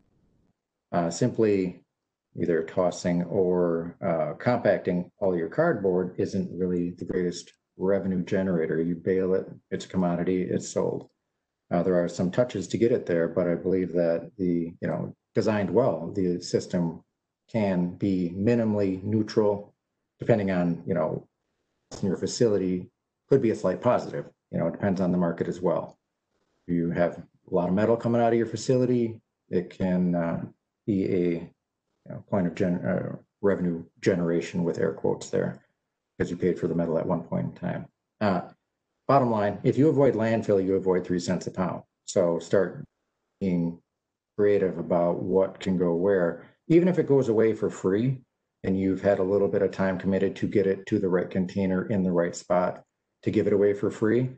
Uh, 0.92 1.10
simply 1.10 1.84
either 2.40 2.64
tossing 2.64 3.24
or 3.24 3.96
uh, 4.02 4.34
compacting 4.34 5.10
all 5.20 5.36
your 5.36 5.50
cardboard 5.50 6.16
isn't 6.18 6.58
really 6.58 6.92
the 6.92 7.06
greatest 7.06 7.54
revenue 7.78 8.24
generator. 8.24 8.82
You 8.82 8.96
bale 8.96 9.34
it, 9.34 9.48
it's 9.72 9.86
a 9.86 9.90
commodity, 9.90 10.44
it's 10.44 10.70
sold. 10.70 11.10
Uh, 11.72 11.84
there 11.84 12.02
are 12.02 12.08
some 12.08 12.32
touches 12.32 12.68
to 12.68 12.78
get 12.78 12.92
it 12.92 13.06
there, 13.06 13.28
but 13.28 13.48
I 13.48 13.56
believe 13.56 13.94
that 13.94 14.32
the, 14.38 14.74
you 14.80 14.88
know, 14.88 15.16
designed 15.34 15.70
well, 15.70 16.12
the 16.14 16.42
system 16.42 17.04
can 17.52 17.96
be 17.96 18.34
minimally 18.36 19.04
neutral, 19.04 19.74
depending 20.20 20.52
on, 20.52 20.84
you 20.86 20.94
know, 20.94 21.28
your 22.02 22.18
facility 22.18 22.90
could 23.30 23.42
be 23.42 23.52
a 23.52 23.56
slight 23.56 23.82
positive. 23.82 24.26
You 24.52 24.60
know, 24.60 24.68
it 24.68 24.74
depends 24.74 25.02
on 25.02 25.12
the 25.12 25.18
market 25.18 25.48
as 25.48 25.60
well. 25.60 25.98
You 26.68 26.92
have 26.92 27.18
a 27.52 27.54
lot 27.54 27.68
of 27.68 27.76
metal 27.76 27.98
coming 27.98 28.22
out 28.22 28.34
of 28.34 28.38
your 28.38 28.48
facility, 28.48 29.20
it 29.50 29.70
can 29.70 30.16
uh, 30.16 30.44
be 30.86 31.06
a 31.06 31.30
you 31.30 31.50
know, 32.10 32.24
point 32.30 32.48
of 32.48 32.56
gen- 32.56 32.86
uh, 32.86 33.16
revenue 33.42 33.84
generation 34.02 34.64
with 34.64 34.80
air 34.80 34.94
quotes 34.94 35.30
there 35.30 35.65
because 36.18 36.32
you 36.32 36.38
paid 36.38 36.60
for 36.60 36.68
the 36.68 36.76
metal 36.76 36.98
at 36.98 37.06
one 37.06 37.24
point 37.24 37.46
in 37.46 37.52
time. 37.54 37.86
Uh, 38.22 38.42
bottom 39.08 39.30
line, 39.30 39.60
if 39.64 39.78
you 39.78 39.90
avoid 39.90 40.14
landfill, 40.14 40.64
you 40.64 40.76
avoid 40.76 41.06
three 41.06 41.20
cents 41.20 41.48
a 41.48 41.52
pound. 41.52 41.84
So 42.06 42.40
start 42.40 42.84
being 43.40 43.80
creative 44.38 44.78
about 44.78 45.22
what 45.22 45.60
can 45.60 45.78
go 45.78 45.94
where, 45.96 46.46
even 46.68 46.88
if 46.88 47.00
it 47.00 47.08
goes 47.08 47.30
away 47.30 47.54
for 47.54 47.70
free 47.70 48.22
and 48.64 48.80
you've 48.80 49.02
had 49.02 49.20
a 49.20 49.24
little 49.24 49.48
bit 49.48 49.62
of 49.62 49.72
time 49.72 49.98
committed 49.98 50.36
to 50.38 50.48
get 50.48 50.68
it 50.68 50.86
to 50.88 51.00
the 51.00 51.10
right 51.10 51.30
container 51.30 51.86
in 51.88 52.04
the 52.04 52.12
right 52.12 52.36
spot 52.36 52.84
to 53.24 53.32
give 53.32 53.48
it 53.48 53.54
away 53.54 53.74
for 53.74 53.92
free, 53.92 54.30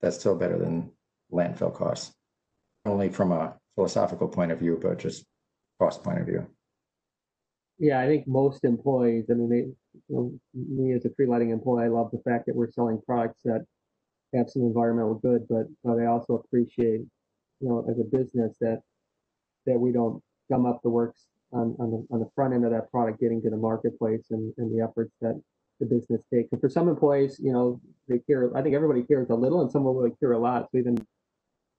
that's 0.00 0.18
still 0.18 0.36
better 0.36 0.58
than 0.58 0.90
landfill 1.32 1.74
costs. 1.74 2.12
Only 2.84 3.08
from 3.08 3.32
a 3.32 3.54
philosophical 3.74 4.28
point 4.28 4.52
of 4.52 4.58
view, 4.58 4.78
but 4.80 4.98
just 4.98 5.24
cost 5.80 6.02
point 6.02 6.20
of 6.20 6.26
view. 6.26 6.46
Yeah, 7.82 7.98
I 7.98 8.06
think 8.06 8.28
most 8.28 8.62
employees, 8.62 9.24
I 9.28 9.34
mean, 9.34 9.50
they, 9.50 9.56
you 9.56 9.74
know, 10.08 10.32
me 10.54 10.92
as 10.92 11.04
a 11.04 11.08
Cree 11.08 11.26
Lighting 11.26 11.50
employee, 11.50 11.86
I 11.86 11.88
love 11.88 12.12
the 12.12 12.22
fact 12.22 12.46
that 12.46 12.54
we're 12.54 12.70
selling 12.70 13.02
products 13.04 13.40
that 13.44 13.66
have 14.32 14.48
some 14.48 14.62
environmental 14.62 15.14
good, 15.14 15.48
but, 15.48 15.66
but 15.82 15.98
I 15.98 16.06
also 16.06 16.34
appreciate, 16.34 17.00
you 17.58 17.68
know, 17.68 17.84
as 17.90 17.98
a 17.98 18.04
business 18.04 18.56
that, 18.60 18.82
that 19.66 19.80
we 19.80 19.90
don't 19.90 20.22
gum 20.48 20.64
up 20.64 20.80
the 20.84 20.90
works 20.90 21.26
on, 21.52 21.74
on 21.80 21.90
the, 21.90 22.06
on 22.14 22.20
the 22.20 22.30
front 22.36 22.54
end 22.54 22.64
of 22.64 22.70
that 22.70 22.88
product 22.92 23.18
getting 23.18 23.42
to 23.42 23.50
the 23.50 23.56
marketplace 23.56 24.26
and, 24.30 24.54
and 24.58 24.72
the 24.72 24.80
efforts 24.80 25.16
that 25.20 25.42
the 25.80 25.86
business 25.86 26.22
takes. 26.32 26.52
And 26.52 26.60
for 26.60 26.68
some 26.68 26.88
employees, 26.88 27.40
you 27.42 27.52
know, 27.52 27.80
they 28.06 28.20
care, 28.20 28.56
I 28.56 28.62
think 28.62 28.76
everybody 28.76 29.02
cares 29.02 29.30
a 29.30 29.34
little 29.34 29.60
and 29.60 29.72
some 29.72 29.82
will 29.82 29.94
really 29.96 30.14
care 30.20 30.32
a 30.32 30.38
lot. 30.38 30.68
So 30.70 30.78
even 30.78 31.04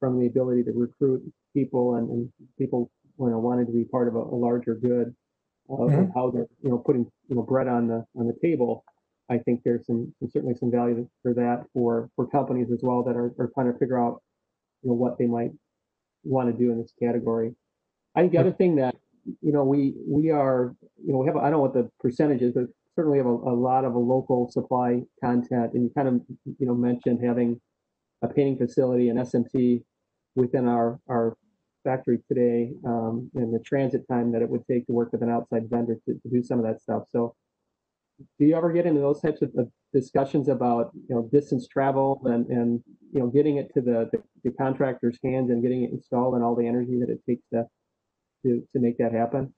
from 0.02 0.20
the 0.20 0.28
ability 0.28 0.66
to 0.66 0.74
recruit 0.74 1.24
people 1.56 1.96
and, 1.96 2.10
and 2.10 2.30
people, 2.58 2.92
you 3.18 3.30
know, 3.30 3.40
wanting 3.40 3.68
to 3.68 3.72
be 3.72 3.86
part 3.86 4.10
of 4.10 4.16
a, 4.16 4.20
a 4.20 4.36
larger 4.36 4.76
good 4.76 5.16
of, 5.80 5.94
of 5.94 6.00
Mhm. 6.08 6.14
how 6.14 6.30
they're, 6.32 6.48
you 6.62 6.70
know, 6.70 6.78
putting, 6.78 7.06
you 7.28 7.36
know, 7.36 7.42
bread 7.44 7.68
on 7.68 7.88
the, 7.88 8.06
on 8.16 8.28
the 8.28 8.34
table. 8.42 8.84
I 9.30 9.38
think 9.38 9.64
there's 9.64 9.86
some, 9.86 10.14
some- 10.20 10.30
certainly 10.30 10.56
some 10.56 10.72
value 10.72 11.08
for 11.22 11.34
that 11.34 11.66
for, 11.74 12.10
for 12.16 12.28
companies 12.28 12.72
as 12.72 12.82
well 12.84 13.04
that 13.04 13.16
are, 13.16 13.34
are 13.40 13.50
trying 13.54 13.72
to 13.72 13.78
figure 13.80 13.98
out, 14.00 14.22
you 14.82 14.90
know, 14.90 14.96
what 14.96 15.18
they 15.18 15.26
might 15.28 15.52
want 16.24 16.52
to 16.52 16.58
do 16.58 16.72
in 16.72 16.78
this 16.82 16.94
category. 17.00 17.56
I 18.16 18.22
think 18.22 18.32
the 18.34 18.38
other 18.40 18.52
thing 18.52 18.76
that, 18.78 18.96
you 19.42 19.52
know, 19.54 19.64
we, 19.64 19.94
we 20.08 20.30
are, 20.30 20.76
you 21.04 21.14
know, 21.14 21.20
we 21.20 21.28
have, 21.28 21.38
I 21.38 21.44
don't 21.44 21.52
know 21.54 21.60
what 21.62 21.74
the 21.74 21.90
percentage 22.00 22.42
is, 22.42 22.54
but 22.54 22.66
certainly 22.96 23.18
have 23.18 23.26
a, 23.28 23.30
a 23.30 23.56
lot 23.56 23.86
of 23.86 23.96
a 23.96 24.00
local 24.00 24.52
supply 24.52 25.02
content. 25.24 25.74
And 25.74 25.84
you 25.84 25.92
kind 25.96 26.08
of, 26.08 26.22
you 26.60 26.68
know, 26.68 26.76
mentioned 26.76 27.24
having 27.24 27.60
a 28.22 28.28
painting 28.28 28.58
facility 28.58 29.10
and 29.10 29.18
SMT 29.20 29.84
within 30.36 30.68
our, 30.68 31.00
our 31.08 31.36
factory 31.84 32.20
today, 32.28 32.72
um, 32.86 33.30
and 33.36 33.54
the 33.54 33.60
transit 33.60 34.08
time 34.08 34.32
that 34.32 34.42
it 34.42 34.50
would 34.50 34.66
take 34.68 34.86
to 34.88 34.94
work 34.94 35.12
with 35.12 35.22
an 35.22 35.30
outside 35.30 35.70
vendor 35.70 35.96
to, 36.06 36.14
to 36.14 36.30
do 36.30 36.44
some 36.44 36.60
of 36.60 36.66
that 36.66 36.82
stuff. 36.82 37.04
So 37.12 37.36
do 38.40 38.46
you 38.46 38.56
ever 38.56 38.72
get 38.72 38.86
into 38.86 39.02
those 39.02 39.22
types 39.22 39.42
of, 39.42 39.52
of 39.58 39.70
discussions 39.92 40.48
about, 40.48 40.92
you 41.10 41.16
know, 41.16 41.24
distance 41.32 41.68
travel 41.68 42.22
and, 42.26 42.48
and, 42.48 42.84
you 43.12 43.20
know, 43.20 43.28
getting 43.28 43.58
it 43.58 43.74
to 43.74 43.82
the, 43.82 44.10
the, 44.12 44.22
the 44.44 44.52
contractor's 44.52 45.18
hands 45.24 45.50
and 45.50 45.62
getting 45.62 45.84
it 45.84 45.92
installed 45.92 46.36
and 46.36 46.44
all 46.44 46.56
the 46.56 46.68
energy 46.68 47.00
that 47.00 47.10
it 47.10 47.20
takes 47.28 47.44
to, 47.54 47.66
to, 48.44 48.68
to 48.74 48.80
make 48.80 48.98
that 49.00 49.14
happen? 49.14 49.54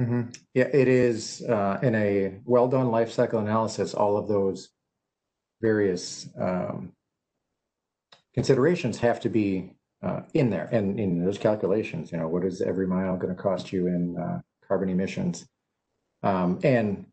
Mhm. 0.00 0.36
Yeah, 0.52 0.68
it 0.72 0.88
is 0.88 1.42
uh, 1.48 1.78
in 1.82 1.94
a 1.94 2.38
well-done 2.44 2.90
life 2.90 3.10
cycle 3.12 3.40
analysis, 3.40 3.94
all 3.94 4.18
of 4.18 4.28
those 4.28 4.68
various 5.62 6.28
um, 6.38 6.92
considerations 8.34 8.98
have 8.98 9.20
to 9.20 9.30
be 9.30 9.72
uh, 10.02 10.20
in 10.34 10.50
there 10.50 10.68
and 10.72 10.98
in 10.98 11.24
those 11.24 11.38
calculations, 11.38 12.12
you 12.12 12.18
know, 12.18 12.28
what 12.28 12.44
is 12.44 12.60
every 12.60 12.86
mile 12.86 13.16
going 13.16 13.34
to 13.34 13.42
cost 13.42 13.72
you 13.72 13.86
in 13.86 14.16
uh, 14.18 14.40
carbon 14.66 14.88
emissions? 14.88 15.46
Um, 16.22 16.58
and 16.62 17.06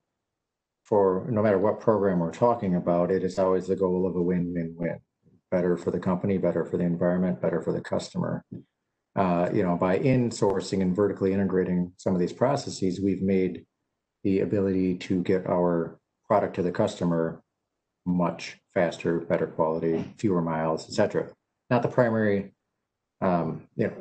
for 0.83 1.25
no 1.29 1.41
matter 1.41 1.57
what 1.57 1.79
program 1.79 2.19
we're 2.19 2.31
talking 2.31 2.75
about, 2.75 3.11
it 3.11 3.23
is 3.23 3.39
always 3.39 3.67
the 3.67 3.75
goal 3.75 4.05
of 4.05 4.15
a 4.15 4.21
win-win-win. 4.21 4.99
Better 5.49 5.77
for 5.77 5.91
the 5.91 5.99
company, 5.99 6.37
better 6.37 6.65
for 6.65 6.77
the 6.77 6.83
environment, 6.83 7.41
better 7.41 7.61
for 7.61 7.71
the 7.71 7.81
customer. 7.81 8.43
Uh, 9.15 9.49
you 9.53 9.61
know, 9.61 9.77
by 9.77 9.99
insourcing 9.99 10.81
and 10.81 10.95
vertically 10.95 11.31
integrating 11.31 11.93
some 11.97 12.13
of 12.13 12.19
these 12.19 12.33
processes, 12.33 12.99
we've 12.99 13.21
made 13.21 13.65
the 14.23 14.39
ability 14.39 14.95
to 14.97 15.21
get 15.21 15.45
our 15.47 15.99
product 16.27 16.55
to 16.55 16.63
the 16.63 16.71
customer 16.71 17.41
much 18.05 18.57
faster, 18.73 19.19
better 19.19 19.47
quality, 19.47 20.03
fewer 20.17 20.41
miles, 20.41 20.89
et 20.89 20.93
cetera. 20.93 21.29
Not 21.69 21.83
the 21.83 21.87
primary, 21.87 22.53
um, 23.23 23.67
you 23.75 23.87
know, 23.87 23.93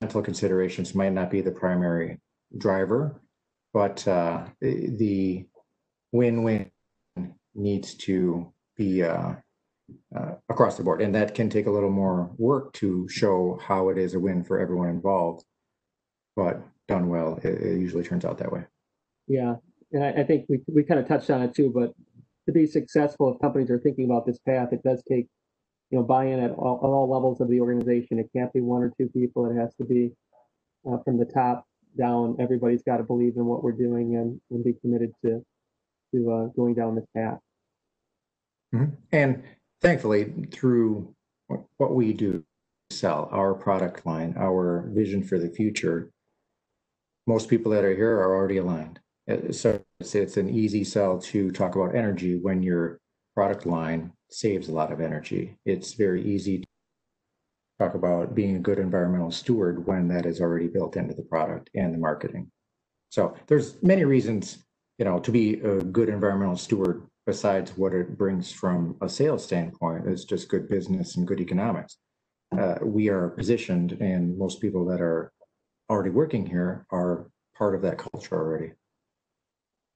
mental 0.00 0.22
considerations 0.22 0.94
might 0.94 1.12
not 1.12 1.30
be 1.30 1.40
the 1.40 1.50
primary 1.50 2.20
driver, 2.56 3.20
but 3.72 4.06
uh, 4.06 4.44
the 4.60 5.46
win-win 6.12 6.70
needs 7.54 7.94
to 7.94 8.52
be 8.76 9.02
uh, 9.02 9.32
uh, 10.14 10.32
across 10.48 10.76
the 10.76 10.84
board, 10.84 11.02
and 11.02 11.14
that 11.14 11.34
can 11.34 11.48
take 11.48 11.66
a 11.66 11.70
little 11.70 11.90
more 11.90 12.30
work 12.36 12.72
to 12.74 13.08
show 13.08 13.58
how 13.62 13.88
it 13.88 13.98
is 13.98 14.14
a 14.14 14.20
win 14.20 14.44
for 14.44 14.60
everyone 14.60 14.88
involved. 14.88 15.44
But 16.36 16.62
done 16.86 17.08
well, 17.08 17.40
it, 17.42 17.60
it 17.60 17.80
usually 17.80 18.04
turns 18.04 18.24
out 18.24 18.38
that 18.38 18.52
way. 18.52 18.64
Yeah, 19.26 19.56
and 19.92 20.04
I, 20.04 20.10
I 20.20 20.24
think 20.24 20.46
we, 20.48 20.60
we 20.68 20.82
kind 20.82 21.00
of 21.00 21.08
touched 21.08 21.30
on 21.30 21.42
it 21.42 21.54
too, 21.54 21.72
but 21.74 21.92
to 22.46 22.52
be 22.52 22.66
successful, 22.66 23.34
if 23.34 23.40
companies 23.40 23.70
are 23.70 23.78
thinking 23.78 24.04
about 24.04 24.24
this 24.24 24.38
path, 24.38 24.72
it 24.72 24.82
does 24.82 25.02
take, 25.08 25.26
you 25.90 25.98
know, 25.98 26.04
buy-in 26.04 26.38
at 26.40 26.50
all, 26.52 26.78
all 26.82 27.08
levels 27.08 27.40
of 27.40 27.48
the 27.48 27.60
organization. 27.60 28.18
It 28.18 28.30
can't 28.34 28.52
be 28.52 28.60
one 28.60 28.82
or 28.82 28.92
two 28.98 29.08
people. 29.08 29.50
It 29.50 29.56
has 29.56 29.74
to 29.76 29.84
be 29.84 30.12
uh, 30.88 30.98
from 31.04 31.18
the 31.18 31.24
top 31.24 31.66
down. 31.98 32.36
Everybody's 32.38 32.82
got 32.82 32.98
to 32.98 33.02
believe 33.02 33.36
in 33.36 33.46
what 33.46 33.62
we're 33.62 33.72
doing 33.72 34.16
and, 34.16 34.40
and 34.50 34.64
be 34.64 34.74
committed 34.74 35.12
to 35.24 35.44
to 36.14 36.32
uh, 36.32 36.46
going 36.56 36.74
down 36.74 36.94
this 36.94 37.04
path. 37.14 37.38
Mhm. 38.74 38.96
And 39.12 39.42
thankfully, 39.82 40.46
through 40.50 41.14
what- 41.78 41.94
we 41.94 42.12
do, 42.14 42.44
sell 42.90 43.28
our 43.30 43.54
product 43.54 44.06
line, 44.06 44.34
our 44.36 44.88
vision 44.88 45.22
for 45.22 45.38
the 45.38 45.50
future, 45.50 46.10
most 47.26 47.50
people 47.50 47.72
that 47.72 47.84
are 47.84 47.94
here 47.94 48.14
are 48.16 48.34
already 48.34 48.56
aligned. 48.56 49.00
Uh, 49.30 49.52
So 49.52 49.80
it's, 50.00 50.14
it's 50.14 50.38
an 50.38 50.48
easy 50.48 50.84
sell 50.84 51.18
to 51.18 51.50
talk 51.50 51.76
about 51.76 51.94
energy 51.94 52.36
when 52.36 52.62
your 52.62 52.98
product 53.38 53.66
line 53.66 54.10
saves 54.30 54.68
a 54.68 54.72
lot 54.72 54.90
of 54.90 55.00
energy. 55.00 55.56
It's 55.64 55.92
very 55.92 56.24
easy 56.24 56.58
to 56.58 56.66
talk 57.78 57.94
about 57.94 58.34
being 58.34 58.56
a 58.56 58.58
good 58.58 58.80
environmental 58.80 59.30
steward 59.30 59.86
when 59.86 60.08
that 60.08 60.26
is 60.26 60.40
already 60.40 60.66
built 60.66 60.96
into 60.96 61.14
the 61.14 61.22
product 61.22 61.70
and 61.76 61.94
the 61.94 61.98
marketing. 61.98 62.50
So 63.10 63.36
there's 63.46 63.80
many 63.80 64.04
reasons, 64.04 64.64
you 64.98 65.04
know, 65.04 65.20
to 65.20 65.30
be 65.30 65.60
a 65.60 65.80
good 65.84 66.08
environmental 66.08 66.56
steward 66.56 67.06
besides 67.26 67.70
what 67.76 67.92
it 67.94 68.18
brings 68.18 68.50
from 68.50 68.96
a 69.02 69.08
sales 69.08 69.44
standpoint. 69.44 70.08
It's 70.08 70.24
just 70.24 70.48
good 70.48 70.68
business 70.68 71.14
and 71.14 71.24
good 71.24 71.40
economics. 71.40 71.96
Uh, 72.58 72.78
we 72.82 73.08
are 73.08 73.28
positioned, 73.28 73.92
and 74.00 74.36
most 74.36 74.60
people 74.60 74.84
that 74.86 75.00
are 75.00 75.30
already 75.88 76.10
working 76.10 76.44
here 76.44 76.86
are 76.90 77.30
part 77.56 77.76
of 77.76 77.82
that 77.82 77.98
culture 77.98 78.34
already. 78.34 78.72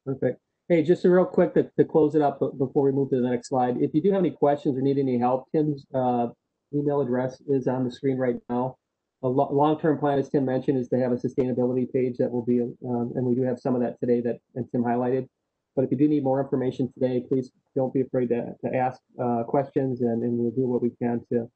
Perfect. 0.07 0.38
Hey, 0.68 0.83
just 0.83 1.05
a 1.05 1.11
real 1.11 1.25
quick 1.25 1.55
to, 1.55 1.64
to 1.77 1.85
close 1.85 2.14
it 2.14 2.22
up 2.22 2.38
be- 2.38 2.57
before 2.57 2.85
we 2.85 2.92
move 2.92 3.11
to 3.11 3.20
the 3.20 3.29
next 3.29 3.48
slide. 3.48 3.79
If 3.81 3.92
you 3.94 4.01
do 4.01 4.12
have 4.12 4.20
any 4.20 4.31
questions 4.31 4.79
or 4.79 4.81
need 4.81 4.96
any 4.96 5.18
help, 5.18 5.51
Tim's 5.51 5.85
uh, 5.92 6.29
email 6.72 7.01
address 7.01 7.42
is 7.48 7.66
on 7.66 7.85
the 7.85 7.90
screen 7.90 8.16
right 8.16 8.37
now. 8.48 8.77
A 9.25 9.29
lo- 9.29 9.53
long-term 9.53 9.98
plan, 9.98 10.20
as 10.20 10.29
Tim 10.29 10.44
mentioned, 10.44 10.79
is 10.79 10.88
to 10.90 10.98
have 11.01 11.11
a 11.11 11.16
sustainability 11.16 11.92
page 11.92 12.16
that 12.18 12.31
will 12.31 12.44
be, 12.44 12.61
um, 12.61 13.12
and 13.16 13.27
we 13.27 13.35
do 13.35 13.42
have 13.42 13.59
some 13.59 13.75
of 13.75 13.83
that 13.83 13.98
today 13.98 14.20
that, 14.20 14.38
and 14.55 14.64
Tim 14.70 14.85
highlighted. 14.85 15.27
But 15.75 15.85
if 15.85 15.90
you 15.90 15.96
do 15.96 16.07
need 16.07 16.22
more 16.22 16.40
information 16.40 16.92
today, 16.92 17.25
please 17.29 17.51
don't 17.75 17.92
be 17.92 18.03
afraid 18.03 18.29
to, 18.29 18.55
to 18.64 18.75
ask 18.75 19.01
uh, 19.20 19.42
questions 19.42 20.01
and, 20.01 20.22
and 20.22 20.38
we'll 20.38 20.53
do 20.53 20.68
what 20.68 20.81
we 20.81 20.90
can 20.90 21.20
to, 21.33 21.48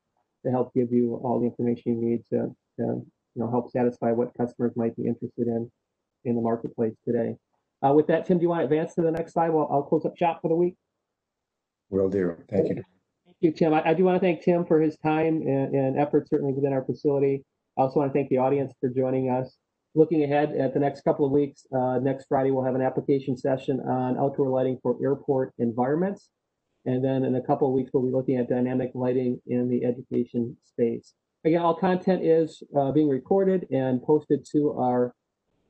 to 0.45 0.51
help 0.51 0.75
give 0.75 0.91
you 0.91 1.21
all 1.23 1.39
the 1.39 1.47
information 1.47 2.01
you 2.01 2.09
need 2.09 2.25
to, 2.31 2.55
to, 2.79 3.03
you 3.35 3.37
know, 3.37 3.51
help 3.51 3.71
satisfy 3.71 4.11
what 4.11 4.35
customers 4.35 4.73
might 4.75 4.97
be 4.97 5.07
interested 5.07 5.47
in 5.47 5.71
in 6.25 6.35
the 6.35 6.43
marketplace 6.43 6.95
today. 7.07 7.37
Uh, 7.85 7.93
with 7.93 8.07
that, 8.07 8.27
Tim, 8.27 8.39
do 8.39 8.43
you 8.43 8.49
want 8.49 8.61
to 8.61 8.65
advance 8.65 8.95
to 8.95 9.03
the 9.03 9.11
next 9.11 9.33
slide? 9.33 9.51
Well, 9.51 9.69
I'll 9.71 9.83
close 9.83 10.05
up 10.05 10.17
shop 10.17 10.41
for 10.43 10.49
the 10.49 10.55
week. 10.55 10.77
Will 11.91 12.09
do. 12.09 12.37
Thank 12.51 12.69
you. 12.69 12.75
Thank 13.25 13.37
you, 13.41 13.53
Tim. 13.53 13.75
I, 13.75 13.91
I 13.91 13.95
do 13.95 14.05
want 14.05 14.17
to 14.17 14.21
thank 14.21 14.43
Tim 14.43 14.65
for 14.65 14.81
his 14.81 14.97
time 14.97 15.43
and, 15.43 15.75
and 15.75 15.99
effort 15.99 16.29
certainly 16.29 16.53
within 16.53 16.73
our 16.73 16.85
facility. 16.85 17.45
I 17.79 17.83
also 17.83 18.01
want 18.01 18.13
to 18.13 18.19
thank 18.19 18.31
the 18.31 18.39
audience 18.39 18.73
for 18.81 18.89
joining 18.89 19.31
us. 19.31 19.57
Looking 19.95 20.25
ahead 20.25 20.53
at 20.53 20.75
the 20.75 20.81
next 20.81 21.03
couple 21.03 21.25
of 21.25 21.33
weeks, 21.33 21.67
uh, 21.75 21.99
next 21.99 22.27
Friday, 22.29 22.51
we'll 22.51 22.65
have 22.65 22.75
an 22.75 22.83
application 22.83 23.37
session 23.37 23.81
on 23.81 24.19
outdoor 24.19 24.49
lighting 24.49 24.79
for 24.83 24.97
airport 25.03 25.53
environments. 25.59 26.29
And 26.85 27.05
then 27.05 27.25
in 27.25 27.35
a 27.37 27.41
couple 27.41 27.69
of 27.69 27.75
weeks, 27.75 27.91
we'll 27.93 28.05
be 28.05 28.13
looking 28.13 28.37
at 28.37 28.49
dynamic 28.49 28.93
lighting 28.95 29.41
in 29.47 29.69
the 29.69 29.85
education 29.85 30.57
space. 30.65 31.15
Again, 31.45 31.63
all 31.63 31.75
content 31.75 32.25
is 32.25 32.63
uh, 32.77 32.93
being 32.93 33.09
recorded 33.09 33.67
and 33.71 34.03
posted 34.03 34.47
to 34.53 34.73
our 34.79 35.15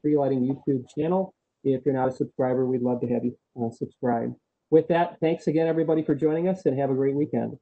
Cree 0.01 0.17
Lighting 0.17 0.41
YouTube 0.43 0.85
channel. 0.97 1.35
If 1.75 1.85
you're 1.85 1.95
not 1.95 2.09
a 2.09 2.13
subscriber, 2.13 2.65
we'd 2.65 2.83
love 2.83 3.01
to 3.01 3.09
have 3.09 3.25
you 3.25 3.37
uh, 3.61 3.71
subscribe. 3.71 4.35
With 4.71 4.87
that, 4.89 5.19
thanks 5.21 5.49
again, 5.49 5.67
everybody, 5.67 6.03
for 6.03 6.15
joining 6.15 6.49
us 6.49 6.65
and 6.65 6.79
have 6.79 6.91
a 6.91 6.95
great 6.95 7.15
weekend. 7.17 7.59